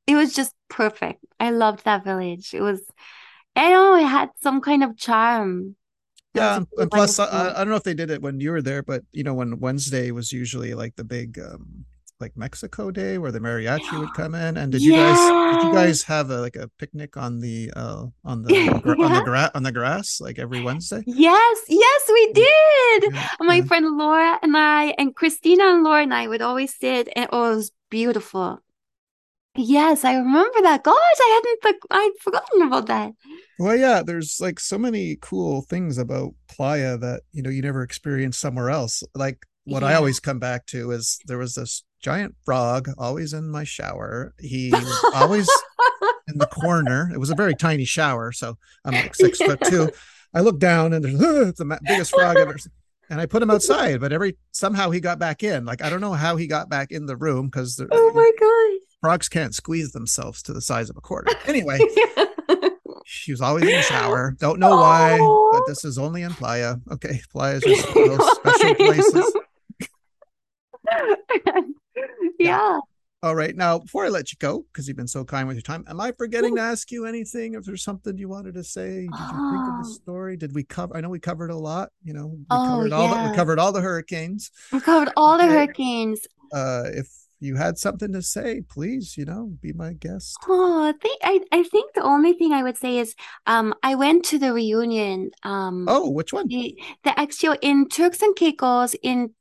[0.06, 1.26] It was just perfect.
[1.40, 2.54] I loved that village.
[2.54, 2.82] It was,
[3.56, 5.76] I don't know, it had some kind of charm
[6.34, 8.84] yeah and plus I, I, don't know if they did it when you were there
[8.84, 11.86] but you know when wednesday was usually like the big um
[12.20, 15.18] like mexico day where the mariachi would come in and did you guys
[15.56, 18.72] did you guys have a like a picnic on the uh on the yeah.
[18.72, 23.56] on the grass on the grass like every wednesday yes yes we did yeah, my
[23.56, 23.64] yeah.
[23.64, 27.32] friend laura and i and christina and laura and i would always sit and it
[27.32, 28.62] was beautiful
[29.58, 30.84] Yes, I remember that.
[30.84, 33.12] Gosh, I hadn't I'd forgotten about that.
[33.60, 37.82] Well, yeah, there's like so many cool things about Playa that you know you never
[37.82, 39.04] experience somewhere else.
[39.16, 39.90] Like what yeah.
[39.90, 44.34] I always come back to is there was this giant frog always in my shower.
[44.40, 45.50] He was always
[46.28, 47.10] in the corner.
[47.14, 49.92] It was a very tiny shower, so I'm like six foot two.
[50.34, 52.74] I look down and there's uh, the biggest frog I've ever seen.
[53.10, 55.66] And I put him outside, but every somehow he got back in.
[55.66, 58.88] Like I don't know how he got back in the room because oh my god,
[59.02, 61.32] frogs can't squeeze themselves to the size of a quarter.
[61.48, 61.80] Anyway,
[63.06, 64.36] she was always in the shower.
[64.40, 65.18] Don't know why,
[65.52, 66.76] but this is only in Playa.
[66.92, 69.36] Okay, Playa is just those special places.
[71.46, 71.62] yeah.
[72.40, 72.80] yeah.
[73.24, 73.56] All right.
[73.56, 76.00] Now, before I let you go, because you've been so kind with your time, am
[76.00, 77.56] I forgetting to ask you anything?
[77.56, 79.92] If there's something you wanted to say, did you think of the oh.
[79.92, 80.38] story?
[80.38, 80.96] Did we cover?
[80.96, 81.90] I know we covered a lot.
[82.04, 83.24] You know, we oh, covered all yeah.
[83.24, 84.52] the we covered all the hurricanes.
[84.72, 86.28] We covered all the hurricanes.
[86.54, 87.10] Uh, if
[87.40, 90.38] you had something to say, please, you know, be my guest.
[90.48, 93.16] Oh, I think I, I think the only thing I would say is
[93.46, 95.32] um I went to the reunion.
[95.44, 96.48] Um Oh, which one?
[96.48, 99.34] The, the XGO in Turks and Caicos in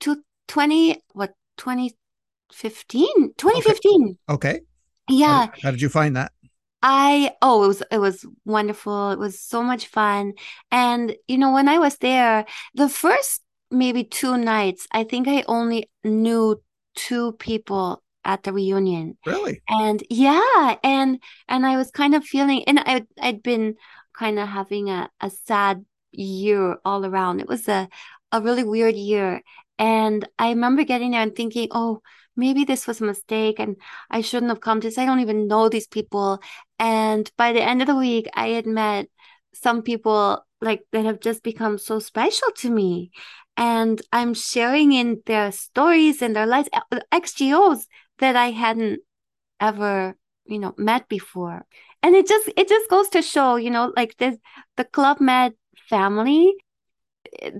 [0.00, 4.18] two, 20 what 2015 2015.
[4.28, 4.48] Okay.
[4.48, 4.60] okay.
[5.10, 5.46] Yeah.
[5.46, 6.32] How, how did you find that?
[6.80, 9.10] I oh it was it was wonderful.
[9.10, 10.34] It was so much fun.
[10.70, 12.44] And you know, when I was there,
[12.74, 16.60] the first maybe two nights, I think I only knew
[16.98, 19.16] two people at the reunion.
[19.24, 19.62] Really?
[19.68, 23.76] And yeah, and and I was kind of feeling and I I'd been
[24.12, 27.40] kind of having a, a sad year all around.
[27.40, 27.88] It was a
[28.32, 29.42] a really weird year.
[29.78, 32.02] And I remember getting there and thinking, oh,
[32.36, 33.76] maybe this was a mistake and
[34.10, 34.98] I shouldn't have come to this.
[34.98, 36.40] I don't even know these people.
[36.78, 39.08] And by the end of the week, I had met
[39.54, 43.12] some people like that have just become so special to me
[43.58, 47.86] and I'm sharing in their stories and their lives, uh, XGOs
[48.20, 49.00] that I hadn't
[49.60, 51.66] ever, you know, met before.
[52.02, 54.36] And it just it just goes to show, you know, like this
[54.76, 55.54] the Club Med
[55.88, 56.54] family,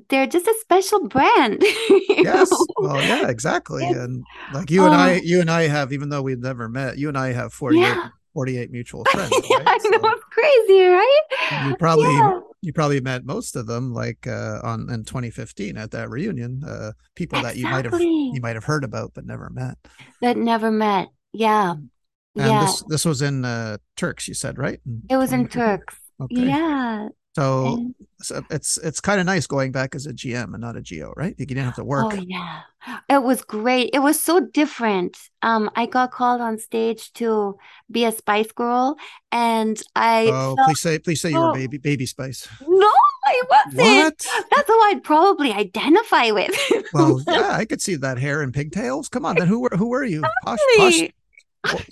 [0.08, 1.58] they're just a special brand.
[2.08, 2.52] yes.
[2.52, 2.66] Know?
[2.78, 3.84] Well, yeah, exactly.
[3.84, 4.22] And
[4.54, 7.08] like you and I, um, you and I have, even though we've never met, you
[7.08, 8.08] and I have 48 yeah.
[8.34, 9.32] 48 mutual friends.
[9.32, 9.62] Right?
[9.66, 11.66] I know, so it's crazy, right?
[11.66, 12.38] You probably yeah.
[12.60, 16.62] You probably met most of them like uh, on in 2015 at that reunion.
[16.64, 17.62] Uh, people exactly.
[17.62, 19.76] that you might have you might have heard about but never met.
[20.20, 21.08] That never met.
[21.32, 21.72] Yeah.
[21.72, 21.86] And
[22.34, 22.60] yeah.
[22.60, 24.80] this this was in uh, Turks, you said, right?
[24.86, 25.96] In it was in Turks.
[26.20, 26.46] Okay.
[26.46, 27.08] Yeah.
[27.38, 30.76] So, and, so it's it's kind of nice going back as a GM and not
[30.76, 31.36] a GO, right?
[31.38, 32.12] You didn't have to work.
[32.12, 32.62] Oh yeah,
[33.08, 33.90] it was great.
[33.94, 35.16] It was so different.
[35.42, 37.56] Um, I got called on stage to
[37.88, 38.96] be a Spice Girl,
[39.30, 40.26] and I.
[40.32, 42.48] Oh, felt, please say, please say you were baby, baby Spice.
[42.66, 42.90] No,
[43.24, 43.76] I wasn't.
[43.76, 44.26] What?
[44.50, 46.58] That's who I'd probably identify with.
[46.92, 49.08] well, yeah, I could see that hair and pigtails.
[49.08, 50.24] Come on, then who were who were you?
[50.44, 51.02] Posh, posh.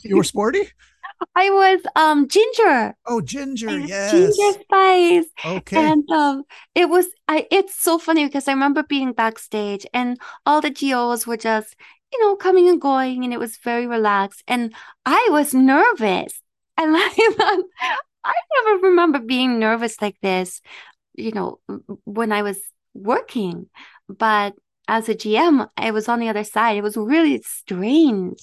[0.03, 0.63] You were sporty.
[1.35, 2.95] I was um ginger.
[3.07, 4.11] Oh, ginger, yes.
[4.13, 5.27] Ginger spice.
[5.45, 5.91] Okay.
[5.91, 6.45] And um
[6.75, 11.27] it was I it's so funny because I remember being backstage and all the GOs
[11.27, 11.77] were just
[12.13, 14.43] you know, coming and going, and it was very relaxed.
[14.47, 16.41] And I was nervous.
[16.79, 17.63] And I,
[18.25, 18.33] I
[18.65, 20.61] never remember being nervous like this,
[21.15, 21.61] you know,
[22.05, 22.61] when I was
[22.95, 23.69] working.
[24.09, 24.55] But
[24.89, 26.77] as a GM, I was on the other side.
[26.77, 28.41] It was really strange.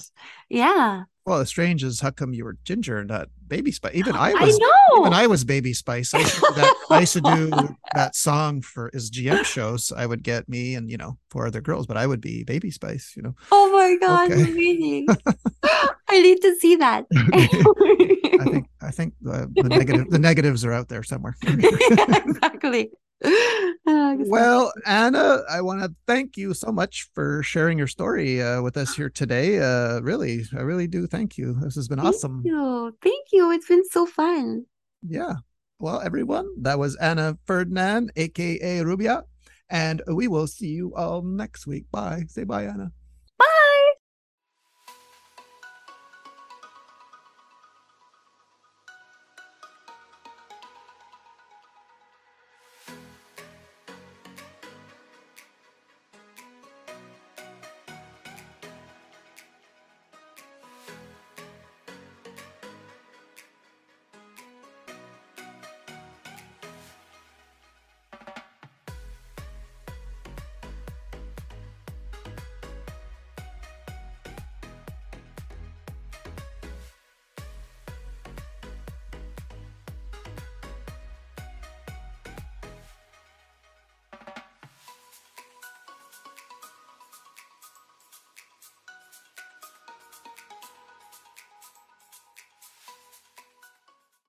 [0.50, 1.04] Yeah.
[1.26, 3.96] Well, the strange is how come you were ginger and not baby spice?
[3.96, 4.56] Even I was.
[4.56, 5.02] I know.
[5.02, 6.14] Even I was baby spice.
[6.14, 7.50] I used, that, I used to do
[7.94, 9.94] that song for his GM shows.
[9.96, 12.72] I would get me and you know four other girls, but I would be baby
[12.72, 13.14] spice.
[13.16, 13.36] You know.
[13.52, 14.32] Oh my god!
[14.32, 14.52] Okay.
[14.52, 15.08] Amazing.
[16.10, 17.06] I need to see that.
[17.16, 21.36] I think I think the, the negative the negatives are out there somewhere.
[21.48, 22.92] exactly.
[23.86, 28.78] well, Anna, I want to thank you so much for sharing your story uh, with
[28.78, 29.60] us here today.
[29.60, 31.54] Uh, really, I really do thank you.
[31.62, 32.42] This has been thank awesome.
[32.44, 32.96] You.
[33.02, 33.52] Thank you.
[33.52, 34.66] It's been so fun.
[35.02, 35.36] Yeah.
[35.80, 39.24] Well, everyone, that was Anna Ferdinand, aka Rubia,
[39.70, 41.86] and we will see you all next week.
[41.92, 42.24] Bye.
[42.28, 42.92] Say bye, Anna.
[43.38, 43.73] Bye.